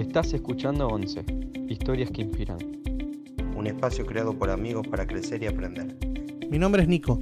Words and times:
Estás 0.00 0.32
escuchando 0.32 0.88
11, 0.88 1.26
historias 1.68 2.10
que 2.10 2.22
inspiran. 2.22 2.56
Un 3.54 3.66
espacio 3.66 4.06
creado 4.06 4.32
por 4.32 4.48
amigos 4.48 4.88
para 4.88 5.06
crecer 5.06 5.42
y 5.42 5.46
aprender. 5.46 5.94
Mi 6.48 6.58
nombre 6.58 6.80
es 6.80 6.88
Nico 6.88 7.18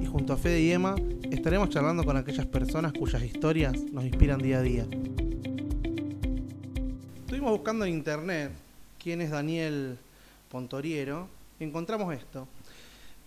y 0.00 0.06
junto 0.06 0.32
a 0.32 0.38
Fede 0.38 0.62
y 0.62 0.72
Emma 0.72 0.96
estaremos 1.30 1.68
charlando 1.68 2.04
con 2.04 2.16
aquellas 2.16 2.46
personas 2.46 2.94
cuyas 2.94 3.22
historias 3.22 3.78
nos 3.92 4.04
inspiran 4.04 4.40
día 4.40 4.60
a 4.60 4.62
día. 4.62 4.86
Estuvimos 7.20 7.50
buscando 7.50 7.84
en 7.84 7.92
internet 7.92 8.50
quién 8.98 9.20
es 9.20 9.30
Daniel 9.30 9.98
Pontoriero 10.48 11.28
y 11.60 11.64
encontramos 11.64 12.14
esto. 12.14 12.48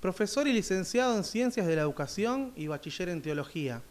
Profesor 0.02 0.48
y 0.48 0.52
licenciado 0.52 1.16
en 1.16 1.24
Ciencias 1.24 1.68
de 1.68 1.76
la 1.76 1.84
Educación 1.84 2.54
y 2.56 2.66
bachiller 2.66 3.10
en 3.10 3.22
Teología. 3.22 3.84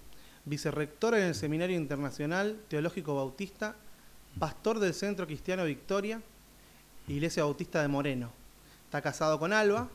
Vicerrector 0.44 1.14
en 1.14 1.22
el 1.22 1.34
Seminario 1.36 1.76
Internacional 1.76 2.58
Teológico 2.68 3.14
Bautista. 3.14 3.76
Pastor 4.38 4.78
del 4.78 4.94
Centro 4.94 5.26
Cristiano 5.26 5.64
Victoria. 5.64 6.20
Iglesia 7.08 7.44
Bautista 7.44 7.82
de 7.82 7.88
Moreno. 7.88 8.30
Está 8.86 9.00
casado 9.02 9.38
con 9.38 9.52
Alba. 9.52 9.88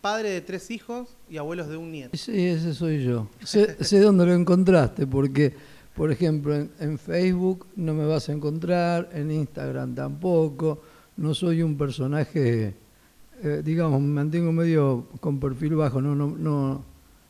Padre 0.00 0.30
de 0.30 0.40
tres 0.40 0.70
hijos 0.70 1.08
y 1.28 1.36
abuelos 1.36 1.68
de 1.68 1.76
un 1.76 1.90
nieto. 1.90 2.16
Sí, 2.16 2.46
ese 2.46 2.74
soy 2.74 3.04
yo. 3.04 3.28
Sé, 3.44 3.82
sé 3.84 4.00
dónde 4.00 4.26
lo 4.26 4.34
encontraste, 4.34 5.06
porque, 5.06 5.54
por 5.94 6.12
ejemplo, 6.12 6.54
en, 6.54 6.70
en 6.78 6.98
Facebook 6.98 7.66
no 7.76 7.94
me 7.94 8.06
vas 8.06 8.28
a 8.28 8.32
encontrar, 8.32 9.10
en 9.12 9.30
Instagram 9.30 9.94
tampoco. 9.94 10.80
No 11.16 11.34
soy 11.34 11.62
un 11.62 11.76
personaje 11.76 12.74
eh, 13.42 13.62
digamos, 13.64 14.00
me 14.00 14.08
mantengo 14.08 14.50
medio 14.50 15.06
con 15.20 15.38
perfil 15.38 15.76
bajo, 15.76 16.00
no, 16.00 16.12
no, 16.12 16.26
no, 16.26 16.82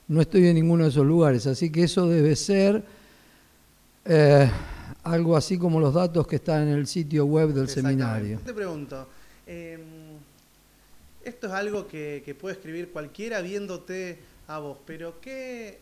no 0.09 0.21
estoy 0.23 0.46
en 0.46 0.55
ninguno 0.55 0.85
de 0.85 0.88
esos 0.88 1.05
lugares, 1.05 1.46
así 1.46 1.69
que 1.71 1.82
eso 1.82 2.09
debe 2.09 2.35
ser 2.35 2.82
eh, 4.07 4.51
algo 5.02 5.37
así 5.37 5.59
como 5.59 5.80
los 5.80 5.95
datos 5.95 6.27
que 6.27 6.37
están 6.37 6.69
en 6.69 6.74
el 6.74 6.87
sitio 6.87 7.27
web 7.27 7.52
del 7.52 7.69
seminario. 7.69 8.41
Te 8.45 8.55
pregunto, 8.55 9.06
eh, 9.46 9.79
esto 11.24 11.46
es 11.46 11.52
algo 11.52 11.87
que, 11.87 12.23
que, 12.24 12.35
puede 12.35 12.54
escribir 12.54 12.90
cualquiera 12.90 13.40
viéndote 13.40 14.18
a 14.46 14.59
vos, 14.59 14.79
pero 14.87 15.21
¿qué, 15.21 15.79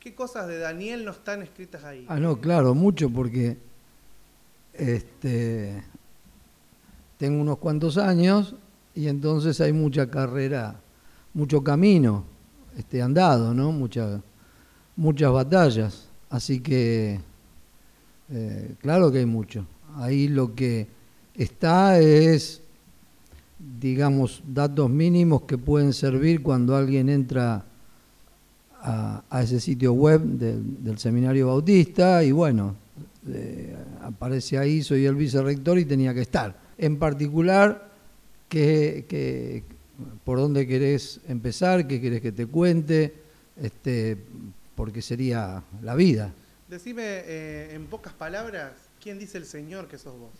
¿qué 0.00 0.14
cosas 0.14 0.48
de 0.48 0.58
Daniel 0.58 1.04
no 1.04 1.12
están 1.12 1.42
escritas 1.42 1.84
ahí? 1.84 2.06
Ah, 2.08 2.18
no, 2.18 2.40
claro, 2.40 2.74
mucho 2.74 3.10
porque 3.10 3.56
este, 4.74 5.82
tengo 7.18 7.40
unos 7.40 7.58
cuantos 7.58 7.98
años 7.98 8.54
y 8.94 9.08
entonces 9.08 9.60
hay 9.60 9.72
mucha 9.72 10.10
carrera, 10.10 10.80
mucho 11.34 11.62
camino 11.62 12.24
este, 12.76 13.02
andado, 13.02 13.52
¿no? 13.52 13.72
Mucha, 13.72 14.20
muchas 14.96 15.32
batallas. 15.32 16.08
Así 16.30 16.60
que, 16.60 17.20
eh, 18.30 18.74
claro 18.80 19.10
que 19.10 19.18
hay 19.18 19.26
mucho. 19.26 19.66
Ahí 19.96 20.28
lo 20.28 20.54
que 20.54 20.86
está 21.34 21.98
es, 21.98 22.60
digamos, 23.80 24.42
datos 24.46 24.90
mínimos 24.90 25.42
que 25.42 25.58
pueden 25.58 25.92
servir 25.92 26.42
cuando 26.42 26.76
alguien 26.76 27.08
entra 27.08 27.64
a, 28.80 29.22
ese 29.42 29.60
sitio 29.60 29.92
web 29.92 30.22
del, 30.22 30.98
Seminario 30.98 31.48
Bautista 31.48 32.22
y 32.22 32.32
bueno, 32.32 32.76
eh, 33.28 33.76
aparece 34.02 34.56
ahí, 34.56 34.82
soy 34.82 35.04
el 35.04 35.14
vicerrector 35.14 35.78
y 35.78 35.84
tenía 35.84 36.14
que 36.14 36.22
estar. 36.22 36.56
En 36.78 36.98
particular, 36.98 37.88
¿Qué, 38.48 39.04
qué, 39.08 39.62
por 40.24 40.38
dónde 40.38 40.66
querés 40.66 41.20
empezar? 41.28 41.86
¿Qué 41.86 42.00
querés 42.00 42.22
que 42.22 42.32
te 42.32 42.46
cuente? 42.46 43.12
Este, 43.60 44.16
porque 44.74 45.02
sería 45.02 45.62
la 45.82 45.94
vida. 45.94 46.32
Decime 46.68 47.02
eh, 47.04 47.74
en 47.74 47.86
pocas 47.86 48.12
palabras, 48.12 48.72
¿quién 49.00 49.18
dice 49.18 49.38
el 49.38 49.46
Señor 49.46 49.88
que 49.88 49.98
sos 49.98 50.18
vos? 50.18 50.30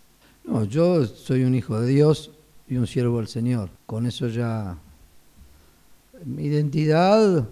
No, 0.45 0.65
yo 0.65 1.05
soy 1.07 1.45
un 1.45 1.55
hijo 1.55 1.81
de 1.81 1.89
Dios 1.89 2.31
y 2.69 2.77
un 2.77 2.87
siervo 2.87 3.19
del 3.19 3.29
Señor. 3.29 3.71
Con 3.87 4.07
eso 4.07 4.29
ya 4.29 4.77
mi 6.25 6.45
identidad 6.45 7.49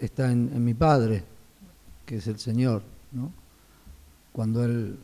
está 0.00 0.30
en, 0.32 0.50
en 0.54 0.64
mi 0.64 0.74
Padre, 0.74 1.24
que 2.04 2.16
es 2.16 2.26
el 2.26 2.38
Señor, 2.38 2.82
¿no? 3.12 3.32
Cuando 4.32 4.64
Él 4.64 4.98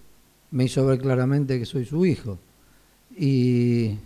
me 0.51 0.65
hizo 0.65 0.85
ver 0.87 0.99
claramente 0.99 1.59
que 1.59 1.67
soy 1.67 1.85
su 1.85 2.07
hijo. 2.07 2.39
Y 3.17 3.99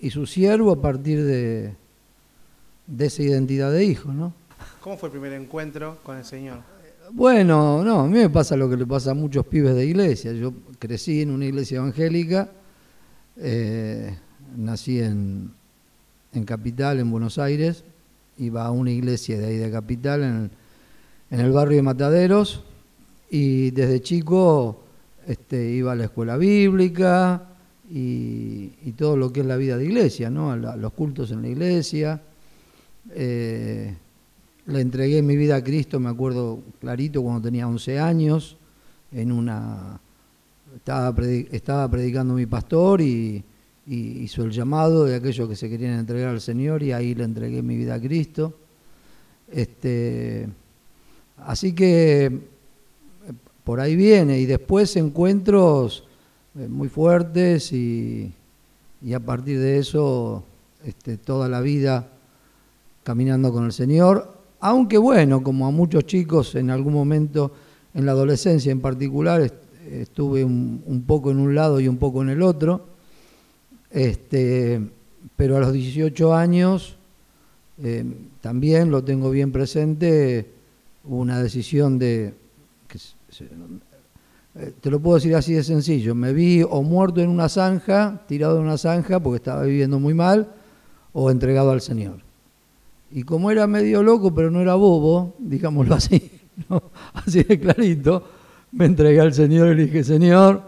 y 0.00 0.10
su 0.10 0.26
siervo 0.26 0.72
a 0.72 0.80
partir 0.80 1.24
de, 1.24 1.74
de 2.86 3.06
esa 3.06 3.22
identidad 3.22 3.72
de 3.72 3.84
hijo, 3.84 4.12
¿no? 4.12 4.32
¿Cómo 4.80 4.96
fue 4.96 5.08
el 5.08 5.12
primer 5.12 5.32
encuentro 5.32 5.98
con 6.02 6.16
el 6.16 6.24
Señor? 6.24 6.58
Bueno, 7.12 7.82
no, 7.84 8.00
a 8.00 8.06
mí 8.06 8.18
me 8.18 8.28
pasa 8.28 8.56
lo 8.56 8.68
que 8.68 8.76
le 8.76 8.86
pasa 8.86 9.12
a 9.12 9.14
muchos 9.14 9.46
pibes 9.46 9.74
de 9.74 9.86
iglesia. 9.86 10.32
Yo 10.32 10.52
crecí 10.78 11.22
en 11.22 11.30
una 11.30 11.46
iglesia 11.46 11.78
evangélica, 11.78 12.50
eh, 13.36 14.14
nací 14.56 15.00
en, 15.00 15.50
en, 16.34 16.44
Capital, 16.44 16.98
en 16.98 17.10
Buenos 17.10 17.38
Aires, 17.38 17.84
iba 18.36 18.66
a 18.66 18.70
una 18.70 18.90
iglesia 18.90 19.38
de 19.38 19.46
ahí 19.46 19.56
de 19.56 19.70
Capital, 19.70 20.22
en 21.30 21.40
el, 21.40 21.52
barrio 21.52 21.76
de 21.76 21.82
Mataderos, 21.82 22.62
y 23.30 23.70
desde 23.70 24.00
chico 24.02 24.84
este, 25.26 25.70
iba 25.70 25.92
a 25.92 25.94
la 25.94 26.04
escuela 26.04 26.36
bíblica, 26.36 27.44
y, 27.90 28.72
y, 28.84 28.92
todo 28.98 29.16
lo 29.16 29.32
que 29.32 29.40
es 29.40 29.46
la 29.46 29.56
vida 29.56 29.78
de 29.78 29.86
iglesia, 29.86 30.28
¿no? 30.28 30.54
los 30.56 30.92
cultos 30.92 31.30
en 31.30 31.40
la 31.40 31.48
iglesia. 31.48 32.20
Eh, 33.14 33.96
le 34.68 34.82
entregué 34.82 35.22
mi 35.22 35.36
vida 35.36 35.56
a 35.56 35.64
Cristo, 35.64 35.98
me 35.98 36.10
acuerdo 36.10 36.60
clarito, 36.78 37.22
cuando 37.22 37.40
tenía 37.40 37.66
11 37.66 37.98
años, 37.98 38.58
en 39.10 39.32
una 39.32 39.98
estaba, 40.76 41.14
estaba 41.50 41.90
predicando 41.90 42.34
mi 42.34 42.44
pastor 42.44 43.00
y, 43.00 43.42
y, 43.86 43.96
hizo 43.96 44.44
el 44.44 44.50
llamado 44.50 45.06
de 45.06 45.14
aquellos 45.14 45.48
que 45.48 45.56
se 45.56 45.70
querían 45.70 45.98
entregar 45.98 46.28
al 46.30 46.42
Señor 46.42 46.82
y 46.82 46.92
ahí 46.92 47.14
le 47.14 47.24
entregué 47.24 47.62
mi 47.62 47.78
vida 47.78 47.94
a 47.94 48.00
Cristo. 48.00 48.58
Este, 49.50 50.46
así 51.38 51.74
que 51.74 52.38
por 53.64 53.80
ahí 53.80 53.96
viene 53.96 54.38
y 54.38 54.44
después 54.44 54.94
encuentros 54.96 56.04
muy 56.52 56.88
fuertes 56.88 57.72
y, 57.72 58.30
y, 59.00 59.14
a 59.14 59.20
partir 59.20 59.58
de 59.60 59.78
eso 59.78 60.44
este, 60.84 61.16
toda 61.16 61.48
la 61.48 61.62
vida 61.62 62.06
caminando 63.02 63.50
con 63.50 63.64
el 63.64 63.72
Señor, 63.72 64.37
aunque 64.60 64.98
bueno, 64.98 65.42
como 65.42 65.66
a 65.66 65.70
muchos 65.70 66.04
chicos 66.04 66.54
en 66.54 66.70
algún 66.70 66.92
momento, 66.92 67.52
en 67.94 68.06
la 68.06 68.12
adolescencia 68.12 68.72
en 68.72 68.80
particular, 68.80 69.52
estuve 69.90 70.44
un, 70.44 70.82
un 70.86 71.02
poco 71.02 71.30
en 71.30 71.38
un 71.38 71.54
lado 71.54 71.80
y 71.80 71.88
un 71.88 71.96
poco 71.96 72.22
en 72.22 72.30
el 72.30 72.42
otro, 72.42 72.86
este, 73.90 74.80
pero 75.36 75.56
a 75.56 75.60
los 75.60 75.72
18 75.72 76.34
años 76.34 76.96
eh, 77.82 78.04
también 78.40 78.90
lo 78.90 79.04
tengo 79.04 79.30
bien 79.30 79.52
presente, 79.52 80.50
una 81.04 81.40
decisión 81.42 81.98
de, 81.98 82.34
que 82.88 82.98
te 84.80 84.90
lo 84.90 84.98
puedo 84.98 85.16
decir 85.16 85.34
así 85.36 85.52
de 85.54 85.62
sencillo, 85.62 86.14
me 86.14 86.32
vi 86.32 86.62
o 86.62 86.82
muerto 86.82 87.20
en 87.20 87.30
una 87.30 87.48
zanja, 87.48 88.22
tirado 88.26 88.56
en 88.56 88.64
una 88.64 88.78
zanja 88.78 89.20
porque 89.20 89.36
estaba 89.36 89.62
viviendo 89.62 90.00
muy 90.00 90.14
mal, 90.14 90.48
o 91.12 91.30
entregado 91.30 91.70
al 91.70 91.80
Señor. 91.80 92.27
Y 93.10 93.22
como 93.22 93.50
era 93.50 93.66
medio 93.66 94.02
loco, 94.02 94.34
pero 94.34 94.50
no 94.50 94.60
era 94.60 94.74
bobo, 94.74 95.34
digámoslo 95.38 95.94
así, 95.94 96.30
así 97.14 97.42
de 97.42 97.58
clarito, 97.58 98.22
me 98.72 98.84
entregué 98.84 99.20
al 99.20 99.32
Señor 99.32 99.68
y 99.68 99.74
le 99.76 99.84
dije, 99.86 100.04
Señor, 100.04 100.62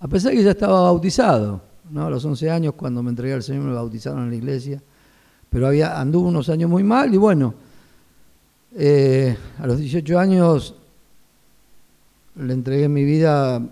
a 0.00 0.08
pesar 0.08 0.32
de 0.32 0.38
que 0.38 0.44
ya 0.44 0.50
estaba 0.50 0.82
bautizado, 0.82 1.62
¿no? 1.90 2.06
a 2.06 2.10
los 2.10 2.24
11 2.24 2.50
años 2.50 2.74
cuando 2.74 3.02
me 3.02 3.10
entregué 3.10 3.34
al 3.34 3.42
Señor 3.42 3.64
me 3.64 3.74
bautizaron 3.74 4.24
en 4.24 4.30
la 4.30 4.36
iglesia, 4.36 4.82
pero 5.48 5.68
había, 5.68 6.00
anduvo 6.00 6.28
unos 6.28 6.48
años 6.48 6.68
muy 6.68 6.82
mal 6.82 7.14
y 7.14 7.16
bueno, 7.16 7.54
eh, 8.76 9.36
a 9.60 9.66
los 9.68 9.78
18 9.78 10.18
años 10.18 10.74
le 12.36 12.52
entregué 12.52 12.88
mi 12.88 13.04
vida 13.04 13.62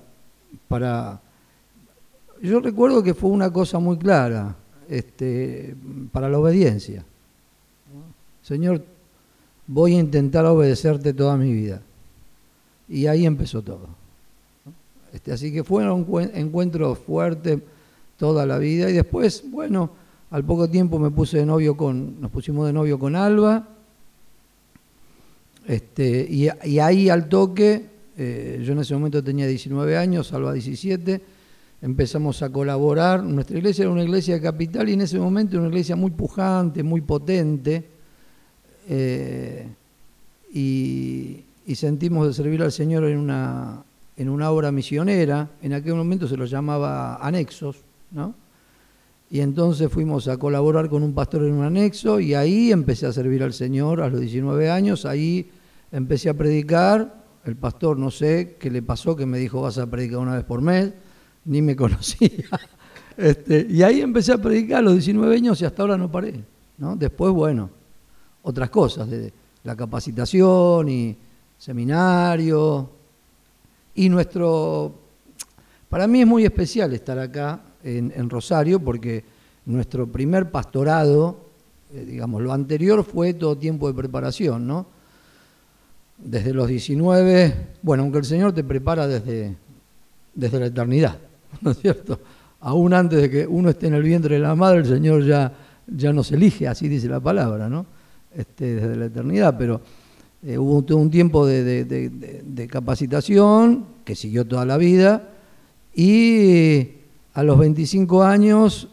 para... 0.69 1.21
Yo 2.41 2.61
recuerdo 2.61 3.03
que 3.03 3.15
fue 3.15 3.31
una 3.31 3.53
cosa 3.53 3.79
muy 3.79 3.99
clara, 3.99 4.57
este, 4.89 5.77
para 6.13 6.29
la 6.29 6.39
obediencia. 6.39 7.05
Señor, 8.43 8.85
voy 9.67 9.95
a 9.95 10.01
intentar 10.01 10.45
obedecerte 10.45 11.15
toda 11.15 11.37
mi 11.37 11.53
vida. 11.53 11.83
Y 12.89 13.07
ahí 13.07 13.25
empezó 13.25 13.63
todo. 13.63 13.89
Este, 15.13 15.33
así 15.33 15.53
que 15.53 15.65
fue 15.65 15.91
un 15.91 16.31
encuentro 16.35 16.95
fuerte 16.95 17.61
toda 18.17 18.47
la 18.47 18.59
vida. 18.59 18.91
Y 18.91 18.95
después, 18.95 19.45
bueno, 19.51 19.91
al 20.31 20.45
poco 20.45 20.69
tiempo 20.69 20.99
me 20.99 21.11
puse 21.11 21.39
de 21.39 21.47
novio 21.47 21.77
con, 21.77 22.21
nos 22.21 22.31
pusimos 22.31 22.67
de 22.67 22.73
novio 22.73 22.99
con 22.99 23.17
Alba. 23.17 23.69
Este, 25.67 26.27
y, 26.29 26.49
ahí 26.79 27.09
al 27.09 27.29
toque 27.29 27.93
eh, 28.17 28.61
yo 28.65 28.73
en 28.73 28.81
ese 28.81 28.95
momento 28.95 29.23
tenía 29.23 29.47
19 29.47 29.97
años, 29.97 30.29
Salva 30.29 30.53
17, 30.53 31.21
empezamos 31.81 32.43
a 32.43 32.51
colaborar. 32.51 33.23
Nuestra 33.23 33.57
iglesia 33.57 33.83
era 33.83 33.91
una 33.91 34.03
iglesia 34.03 34.35
de 34.35 34.41
capital 34.41 34.89
y 34.89 34.95
en 34.95 35.03
ese 35.03 35.19
momento 35.19 35.59
una 35.59 35.69
iglesia 35.69 35.97
muy 35.97 36.11
pujante, 36.11 36.83
muy 36.83 37.01
potente. 37.01 37.92
Eh, 38.89 39.67
y, 40.53 41.45
sentimos 41.75 42.27
de 42.27 42.35
servir 42.35 42.63
al 42.63 42.71
Señor 42.71 43.05
en 43.05 43.17
una, 43.17 43.83
en 44.19 44.29
una 44.29 44.51
obra 44.51 44.71
misionera, 44.71 45.49
en 45.63 45.73
aquel 45.73 45.95
momento 45.95 46.29
se 46.29 46.37
lo 46.37 46.45
llamaba 46.45 47.17
anexos, 47.17 47.79
¿no? 48.11 48.35
Y 49.31 49.41
entonces 49.41 49.91
fuimos 49.91 50.29
a 50.29 50.37
colaborar 50.37 50.91
con 50.91 51.03
un 51.03 51.15
pastor 51.15 51.45
en 51.45 51.55
un 51.55 51.65
anexo 51.65 52.21
y 52.21 52.35
ahí 52.35 52.71
empecé 52.71 53.07
a 53.07 53.13
servir 53.15 53.43
al 53.43 53.55
Señor 53.55 54.03
a 54.03 54.11
los 54.11 54.21
19 54.21 54.71
años, 54.71 55.07
ahí 55.07 55.51
empecé 55.91 56.29
a 56.29 56.35
predicar, 56.35 57.23
el 57.47 57.57
pastor 57.57 57.99
no 57.99 58.11
sé 58.11 58.57
qué 58.61 58.71
le 58.71 58.83
pasó, 58.83 59.17
que 59.17 59.25
me 59.25 59.39
dijo 59.39 59.63
vas 59.63 59.79
a 59.79 59.87
predicar 59.87 60.19
una 60.19 60.37
vez 60.37 60.45
por 60.45 60.61
mes, 60.61 60.93
ni 61.47 61.63
me 61.63 61.75
conocía. 61.77 62.29
Este, 63.17 63.67
y 63.71 63.83
ahí 63.83 64.03
empecé 64.03 64.33
a 64.33 64.39
predicar 64.39 64.81
a 64.81 64.83
los 64.83 64.93
19 64.93 65.35
años 65.35 65.61
y 65.63 65.65
hasta 65.65 65.83
ahora 65.83 65.97
no 65.97 66.13
paré. 66.13 66.45
Después, 66.97 67.33
bueno, 67.33 67.71
otras 68.43 68.71
cosas, 68.71 69.09
de 69.09 69.33
la 69.65 69.77
capacitación 69.77 70.89
y 70.89 71.17
seminario. 71.59 72.91
Y 73.95 74.09
nuestro, 74.09 74.95
para 75.89 76.07
mí 76.07 76.23
es 76.23 76.27
muy 76.27 76.45
especial 76.45 76.93
estar 76.93 77.19
acá 77.19 77.61
en, 77.85 78.31
Rosario 78.31 78.81
porque 78.81 79.25
nuestro 79.67 80.07
primer 80.07 80.51
pastorado, 80.51 81.37
eh, 81.93 82.05
digamos, 82.05 82.43
lo 82.43 82.53
anterior 82.53 83.05
fue 83.05 83.35
todo 83.35 83.57
tiempo 83.57 83.89
de 83.89 83.95
preparación, 83.95 84.67
¿no? 84.67 84.87
Desde 86.19 86.55
los 86.55 86.69
19, 86.69 87.55
bueno, 87.83 88.05
aunque 88.05 88.19
el 88.19 88.25
Señor 88.25 88.53
te 88.53 88.65
prepara 88.65 89.07
desde, 89.07 89.57
desde 90.35 90.61
la 90.61 90.67
eternidad, 90.67 91.19
¿no 91.61 91.73
es 91.73 91.79
cierto? 91.79 92.21
Aún 92.61 92.95
antes 92.95 93.21
de 93.21 93.29
que 93.29 93.47
uno 93.47 93.71
esté 93.71 93.89
en 93.89 93.95
el 93.95 94.03
vientre 94.03 94.37
de 94.37 94.41
la 94.41 94.55
madre, 94.55 94.79
el 94.79 94.87
Señor 94.87 95.25
ya, 95.25 95.53
ya 95.87 96.13
nos 96.13 96.31
elige, 96.31 96.69
así 96.69 96.89
dice 96.89 97.09
la 97.09 97.21
palabra, 97.21 97.69
¿no? 97.69 97.87
Este, 98.35 98.77
desde 98.77 98.97
la 98.97 99.07
eternidad, 99.07 99.57
pero 99.59 99.83
eh, 100.43 100.57
hubo 100.57 100.83
un, 100.97 101.11
tiempo 101.11 101.47
de, 101.47 102.69
capacitación 102.71 103.85
que 104.07 104.15
siguió 104.15 104.47
toda 104.47 104.65
la 104.65 104.79
vida 104.79 105.29
y 105.95 106.89
a 107.35 107.43
los 107.43 107.59
25 107.59 108.23
años 108.23 108.89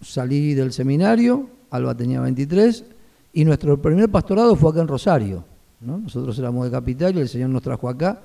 salí 0.00 0.54
del 0.54 0.72
seminario, 0.72 1.46
Alba 1.70 1.94
tenía 1.96 2.20
23, 2.20 2.84
y 3.32 3.44
nuestro 3.44 3.80
primer 3.80 4.10
pastorado 4.10 4.56
fue 4.56 4.72
acá 4.72 4.80
en 4.80 4.88
Rosario. 4.88 5.44
Nosotros 5.80 6.36
éramos 6.38 6.64
de 6.64 6.72
Capital 6.72 7.16
y 7.16 7.20
el 7.20 7.28
Señor 7.28 7.50
nos 7.50 7.62
trajo 7.62 7.88
acá. 7.88 8.22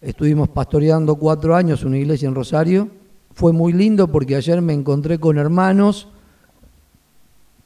Estuvimos 0.00 0.48
pastoreando 0.48 1.16
cuatro 1.16 1.54
años 1.54 1.84
una 1.84 1.98
iglesia 1.98 2.26
en 2.26 2.34
Rosario. 2.34 2.88
Fue 3.34 3.52
muy 3.52 3.74
lindo 3.74 4.08
porque 4.08 4.34
ayer 4.34 4.62
me 4.62 4.72
encontré 4.72 5.18
con 5.18 5.36
hermanos 5.36 6.08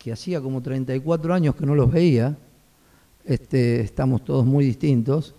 que 0.07 0.13
hacía 0.13 0.41
como 0.41 0.63
34 0.63 1.35
años 1.35 1.57
que 1.57 1.67
no 1.67 1.75
los 1.75 1.91
veía. 1.91 2.37
Este, 3.25 3.81
estamos 3.81 4.25
todos 4.25 4.47
muy 4.47 4.65
distintos. 4.65 5.35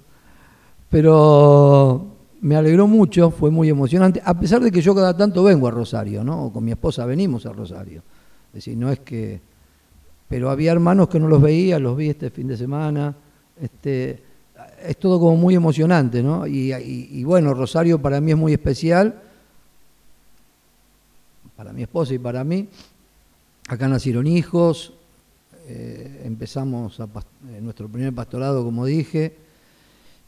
Pero 0.90 2.06
me 2.42 2.58
alegró 2.58 2.86
mucho, 2.86 3.32
fue 3.32 3.50
muy 3.50 3.70
emocionante, 3.70 4.22
a 4.26 4.38
pesar 4.38 4.62
de 4.62 4.70
que 4.70 4.82
yo 4.82 4.94
cada 4.94 5.16
tanto 5.16 5.42
vengo 5.42 5.70
a 5.70 5.72
Rosario, 5.72 6.22
¿no? 6.22 6.52
Con 6.52 6.66
mi 6.66 6.72
esposa 6.72 7.06
venimos 7.06 7.46
a 7.46 7.54
Rosario. 7.54 8.04
Es 8.50 8.56
decir, 8.56 8.78
no 8.78 8.92
es 8.92 9.00
que... 9.00 9.40
Pero 10.28 10.50
había 10.50 10.74
hermanos 10.74 11.08
que 11.08 11.18
no 11.18 11.30
los 11.30 11.42
veía, 11.42 11.80
los 11.80 11.96
vi 11.96 12.10
este 12.10 12.30
fin 12.30 12.50
de 12.50 12.58
semana. 12.58 13.16
Este, 13.62 14.22
es 14.84 14.98
todo 14.98 15.18
como 15.18 15.38
muy 15.38 15.56
emocionante, 15.56 16.22
¿no? 16.22 16.46
Y, 16.46 17.24
bueno, 17.24 17.54
Rosario 17.54 18.02
para 18.02 18.20
mí 18.20 18.32
es 18.32 18.38
muy 18.38 18.52
especial, 18.52 19.18
para 21.56 21.72
mi 21.72 21.84
esposa 21.84 22.14
y 22.14 22.20
para 22.20 22.44
mí. 22.44 22.68
Acá 23.68 23.88
nacieron 23.88 24.28
hijos, 24.28 24.94
eh, 25.68 26.24
empezamos 26.26 27.00
a, 27.00 27.08
nuestro 27.62 27.90
primer 27.90 28.14
pastorado, 28.14 28.64
como 28.64 28.86
dije, 28.86 29.36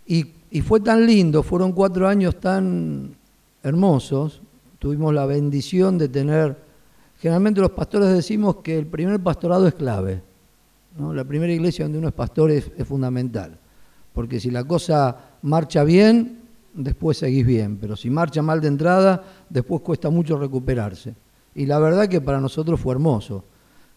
y 0.06 0.62
fue 0.62 0.80
tan 0.80 1.06
lindo, 1.06 1.44
fueron 1.44 1.72
cuatro 1.72 2.08
años 2.08 2.40
tan 2.40 3.16
hermosos, 3.64 4.42
tuvimos 4.80 5.14
la 5.14 5.26
bendición 5.26 5.98
de 5.98 6.08
tener, 6.08 6.58
generalmente 7.20 7.62
los 7.62 7.72
pastores 7.72 8.10
decimos 8.10 8.58
que 8.58 8.78
el 8.78 8.88
primer 8.88 9.20
pastorado 9.20 9.68
es 9.68 9.74
clave, 9.74 10.22
¿no? 10.98 11.14
la 11.14 11.26
primera 11.26 11.52
iglesia 11.52 11.86
donde 11.86 12.00
uno 12.00 12.08
es 12.08 12.14
pastor 12.14 12.52
es, 12.52 12.72
fundamental, 12.86 13.58
porque 14.14 14.40
si 14.40 14.50
la 14.50 14.64
cosa 14.64 15.16
marcha 15.42 15.84
bien, 15.84 16.40
después 16.74 17.18
seguís 17.18 17.46
bien, 17.46 17.78
pero 17.78 17.96
si 17.96 18.10
marcha 18.10 18.42
mal 18.42 18.62
de 18.62 18.70
entrada, 18.70 19.24
después 19.50 19.82
cuesta 19.82 20.10
mucho 20.10 20.38
recuperarse. 20.38 21.14
Y 21.56 21.66
la 21.66 21.80
verdad 21.80 22.08
que 22.08 22.22
para 22.22 22.40
nosotros 22.40 22.80
fue 22.80 22.94
hermoso. 22.94 23.44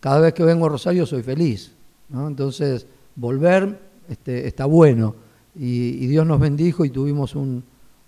Cada 0.01 0.21
vez 0.21 0.35
que 0.35 0.43
vengo 0.43 0.67
a 0.67 0.71
Rosario 0.71 1.07
soy 1.07 1.23
feliz, 1.23 1.75
entonces 2.13 2.87
volver 3.15 3.79
este, 4.09 4.47
está 4.47 4.67
bueno 4.67 5.15
y, 5.55 6.07
Dios 6.07 6.27
nos 6.27 6.41
bendijo 6.41 6.85
y 6.85 6.91
tuvimos 6.91 7.37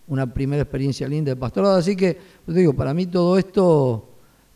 una 0.06 0.32
primera 0.32 0.62
experiencia 0.62 1.06
linda 1.08 1.30
de 1.30 1.36
pastorado. 1.36 1.76
Así 1.76 1.94
que, 1.94 2.18
digo, 2.46 2.74
para 2.74 2.94
mí 2.94 3.06
todo 3.06 3.38
esto 3.38 4.08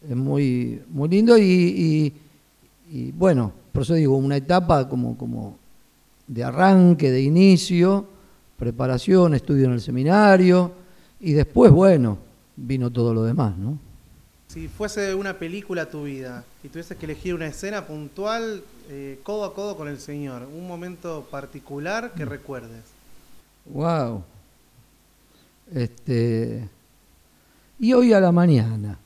es 0.09 0.17
muy, 0.17 0.83
muy 0.89 1.09
lindo 1.09 1.37
y, 1.39 2.13
bueno, 3.15 3.53
por 3.73 3.83
eso 3.83 3.95
digo, 3.95 4.17
una 4.17 4.37
etapa 4.37 4.89
como, 4.89 5.17
como 5.17 5.57
de 6.27 6.45
arranque, 6.45 7.11
de 7.11 7.23
inicio, 7.23 8.07
preparación, 8.57 9.35
estudio 9.35 9.67
en 9.67 9.73
el 9.73 9.81
seminario 9.81 10.73
y 11.21 11.33
después, 11.33 11.71
bueno, 11.71 12.19
vino 12.57 12.91
todo 12.91 13.15
lo 13.15 13.23
demás, 13.23 13.57
¿no? 13.57 13.88
Si 14.49 14.67
fuese 14.67 15.15
una 15.15 15.39
película 15.39 15.91
tu 15.91 16.05
vida 16.05 16.43
y 16.65 16.69
tuvieses 16.69 16.97
que 16.97 17.05
elegir 17.05 17.35
una 17.35 17.47
escena 17.47 17.87
puntual, 17.87 18.63
eh, 18.89 19.21
codo 19.23 19.45
a 19.45 19.55
codo 19.55 19.77
con 19.77 19.89
el 19.89 19.99
Señor, 19.99 20.43
un 20.45 20.67
momento 20.67 21.29
particular 21.31 22.13
que 22.15 22.25
mm. 22.25 22.29
recuerdes. 22.29 22.83
Wow. 23.67 24.25
Este, 25.75 26.67
y 27.79 27.93
hoy 27.93 28.15
a 28.15 28.21
la 28.21 28.33
mañana, 28.33 28.99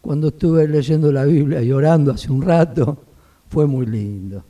cuando 0.00 0.28
estuve 0.28 0.66
leyendo 0.66 1.12
la 1.12 1.24
Biblia 1.24 1.62
y 1.62 1.70
orando 1.70 2.10
hace 2.10 2.32
un 2.32 2.42
rato, 2.42 3.04
fue 3.48 3.66
muy 3.66 3.86
lindo. 3.86 4.42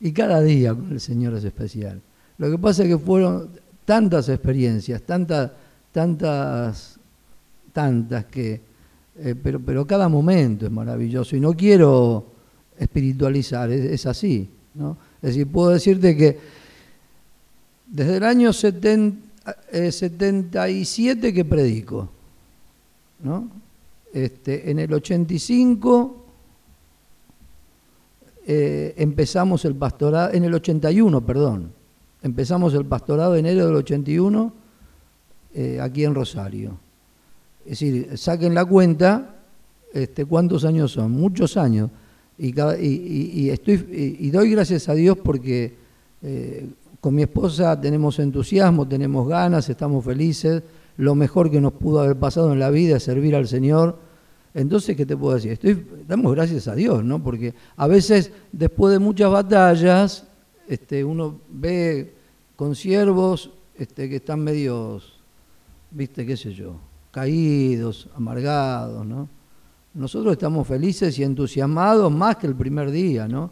Y 0.00 0.12
cada 0.12 0.40
día 0.40 0.74
con 0.74 0.90
el 0.90 1.00
Señor 1.00 1.34
es 1.34 1.44
especial. 1.44 2.02
Lo 2.38 2.50
que 2.50 2.58
pasa 2.58 2.82
es 2.82 2.88
que 2.88 2.98
fueron 2.98 3.50
tantas 3.84 4.28
experiencias, 4.28 5.00
tantas, 5.02 5.52
tantas, 5.92 6.98
tantas 7.72 8.24
que 8.24 8.71
eh, 9.18 9.34
pero, 9.40 9.60
pero 9.60 9.86
cada 9.86 10.08
momento 10.08 10.66
es 10.66 10.72
maravilloso 10.72 11.36
y 11.36 11.40
no 11.40 11.54
quiero 11.54 12.26
espiritualizar, 12.78 13.70
es, 13.70 14.06
así. 14.06 14.48
¿no? 14.74 14.96
Es 15.20 15.34
decir, 15.34 15.46
puedo 15.48 15.68
decirte 15.70 16.16
que 16.16 16.38
desde 17.86 18.16
el 18.16 18.24
año 18.24 18.54
77 18.54 21.28
eh, 21.28 21.34
que 21.34 21.44
predico, 21.44 22.08
¿no? 23.22 23.50
Este, 24.14 24.70
en 24.70 24.78
el 24.78 24.90
85 24.92 26.26
eh, 28.46 28.94
empezamos 28.96 29.66
el 29.66 29.74
pastorado, 29.74 30.32
en 30.32 30.44
el 30.44 30.54
81, 30.54 31.20
perdón, 31.24 31.72
empezamos 32.22 32.72
el 32.74 32.86
pastorado 32.86 33.36
en 33.36 33.46
enero 33.46 33.66
del 33.66 33.76
81 33.76 34.52
aquí 35.80 36.04
en 36.04 36.14
Rosario. 36.14 36.78
Es 37.64 37.80
decir, 37.80 38.18
saquen 38.18 38.54
la 38.54 38.64
cuenta, 38.64 39.36
este, 39.92 40.24
¿cuántos 40.24 40.64
años 40.64 40.92
son? 40.92 41.12
Muchos 41.12 41.56
años. 41.56 41.90
Y, 42.38 42.48
y, 42.48 43.50
estoy, 43.50 43.86
y 44.18 44.30
doy 44.30 44.50
gracias 44.50 44.88
a 44.88 44.94
Dios 44.94 45.16
porque 45.22 45.74
eh, 46.22 46.68
con 47.00 47.14
mi 47.14 47.22
esposa 47.22 47.80
tenemos 47.80 48.18
entusiasmo, 48.18 48.86
tenemos 48.86 49.28
ganas, 49.28 49.68
estamos 49.68 50.04
felices. 50.04 50.62
Lo 50.96 51.14
mejor 51.14 51.50
que 51.50 51.60
nos 51.60 51.72
pudo 51.72 52.00
haber 52.00 52.16
pasado 52.16 52.52
en 52.52 52.58
la 52.58 52.70
vida 52.70 52.96
es 52.96 53.02
servir 53.02 53.34
al 53.34 53.46
Señor. 53.48 53.98
Entonces, 54.54 54.96
¿qué 54.96 55.06
te 55.06 55.16
puedo 55.16 55.34
decir? 55.34 55.52
Estoy, 55.52 55.86
damos 56.06 56.32
gracias 56.32 56.68
a 56.68 56.74
Dios, 56.74 57.02
¿no? 57.04 57.22
Porque 57.22 57.54
a 57.76 57.86
veces, 57.86 58.30
después 58.52 58.92
de 58.92 58.98
muchas 58.98 59.30
batallas, 59.30 60.24
este, 60.68 61.04
uno 61.04 61.40
ve 61.48 62.14
consiervos 62.56 63.50
este, 63.76 64.08
que 64.08 64.16
están 64.16 64.40
medios, 64.40 65.18
viste, 65.90 66.26
qué 66.26 66.36
sé 66.36 66.52
yo, 66.52 66.76
caídos, 67.12 68.08
amargados, 68.16 69.06
¿no? 69.06 69.28
Nosotros 69.94 70.32
estamos 70.32 70.66
felices 70.66 71.18
y 71.18 71.22
entusiasmados 71.22 72.10
más 72.10 72.36
que 72.36 72.46
el 72.46 72.56
primer 72.56 72.90
día, 72.90 73.28
¿no? 73.28 73.50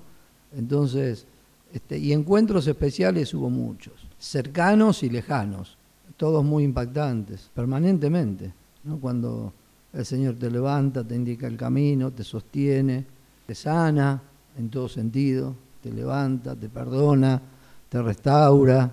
Entonces, 0.56 1.26
este, 1.72 1.98
y 1.98 2.12
encuentros 2.12 2.66
especiales 2.66 3.32
hubo 3.34 3.50
muchos, 3.50 3.94
cercanos 4.18 5.02
y 5.02 5.10
lejanos, 5.10 5.76
todos 6.16 6.44
muy 6.44 6.64
impactantes, 6.64 7.50
permanentemente, 7.54 8.52
¿no? 8.84 8.98
Cuando 8.98 9.52
el 9.92 10.06
Señor 10.06 10.36
te 10.36 10.50
levanta, 10.50 11.04
te 11.04 11.14
indica 11.14 11.46
el 11.46 11.56
camino, 11.56 12.10
te 12.10 12.24
sostiene, 12.24 13.04
te 13.46 13.54
sana 13.54 14.20
en 14.56 14.70
todo 14.70 14.88
sentido, 14.88 15.54
te 15.82 15.92
levanta, 15.92 16.56
te 16.56 16.68
perdona, 16.68 17.40
te 17.88 18.02
restaura, 18.02 18.90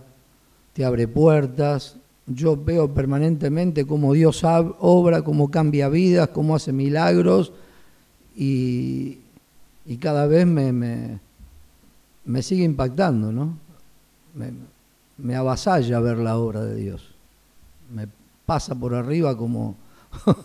te 0.73 0.83
abre 0.83 1.07
puertas, 1.07 1.97
yo 2.27 2.57
veo 2.57 2.93
permanentemente 2.93 3.85
cómo 3.85 4.13
Dios 4.13 4.43
obra, 4.43 5.21
cómo 5.23 5.49
cambia 5.49 5.87
vidas, 5.87 6.29
cómo 6.29 6.55
hace 6.55 6.73
milagros 6.73 7.53
y, 8.35 9.19
cada 9.99 10.27
vez 10.27 10.45
me, 10.45 10.73
me, 10.73 12.41
sigue 12.41 12.65
impactando, 12.65 13.31
¿no? 13.31 13.57
Me, 15.17 15.35
avasalla 15.35 15.99
ver 15.99 16.17
la 16.17 16.37
obra 16.37 16.63
de 16.63 16.75
Dios. 16.75 17.15
pasa 18.45 18.75
por 18.75 18.93
arriba 18.93 19.35
como, 19.35 19.75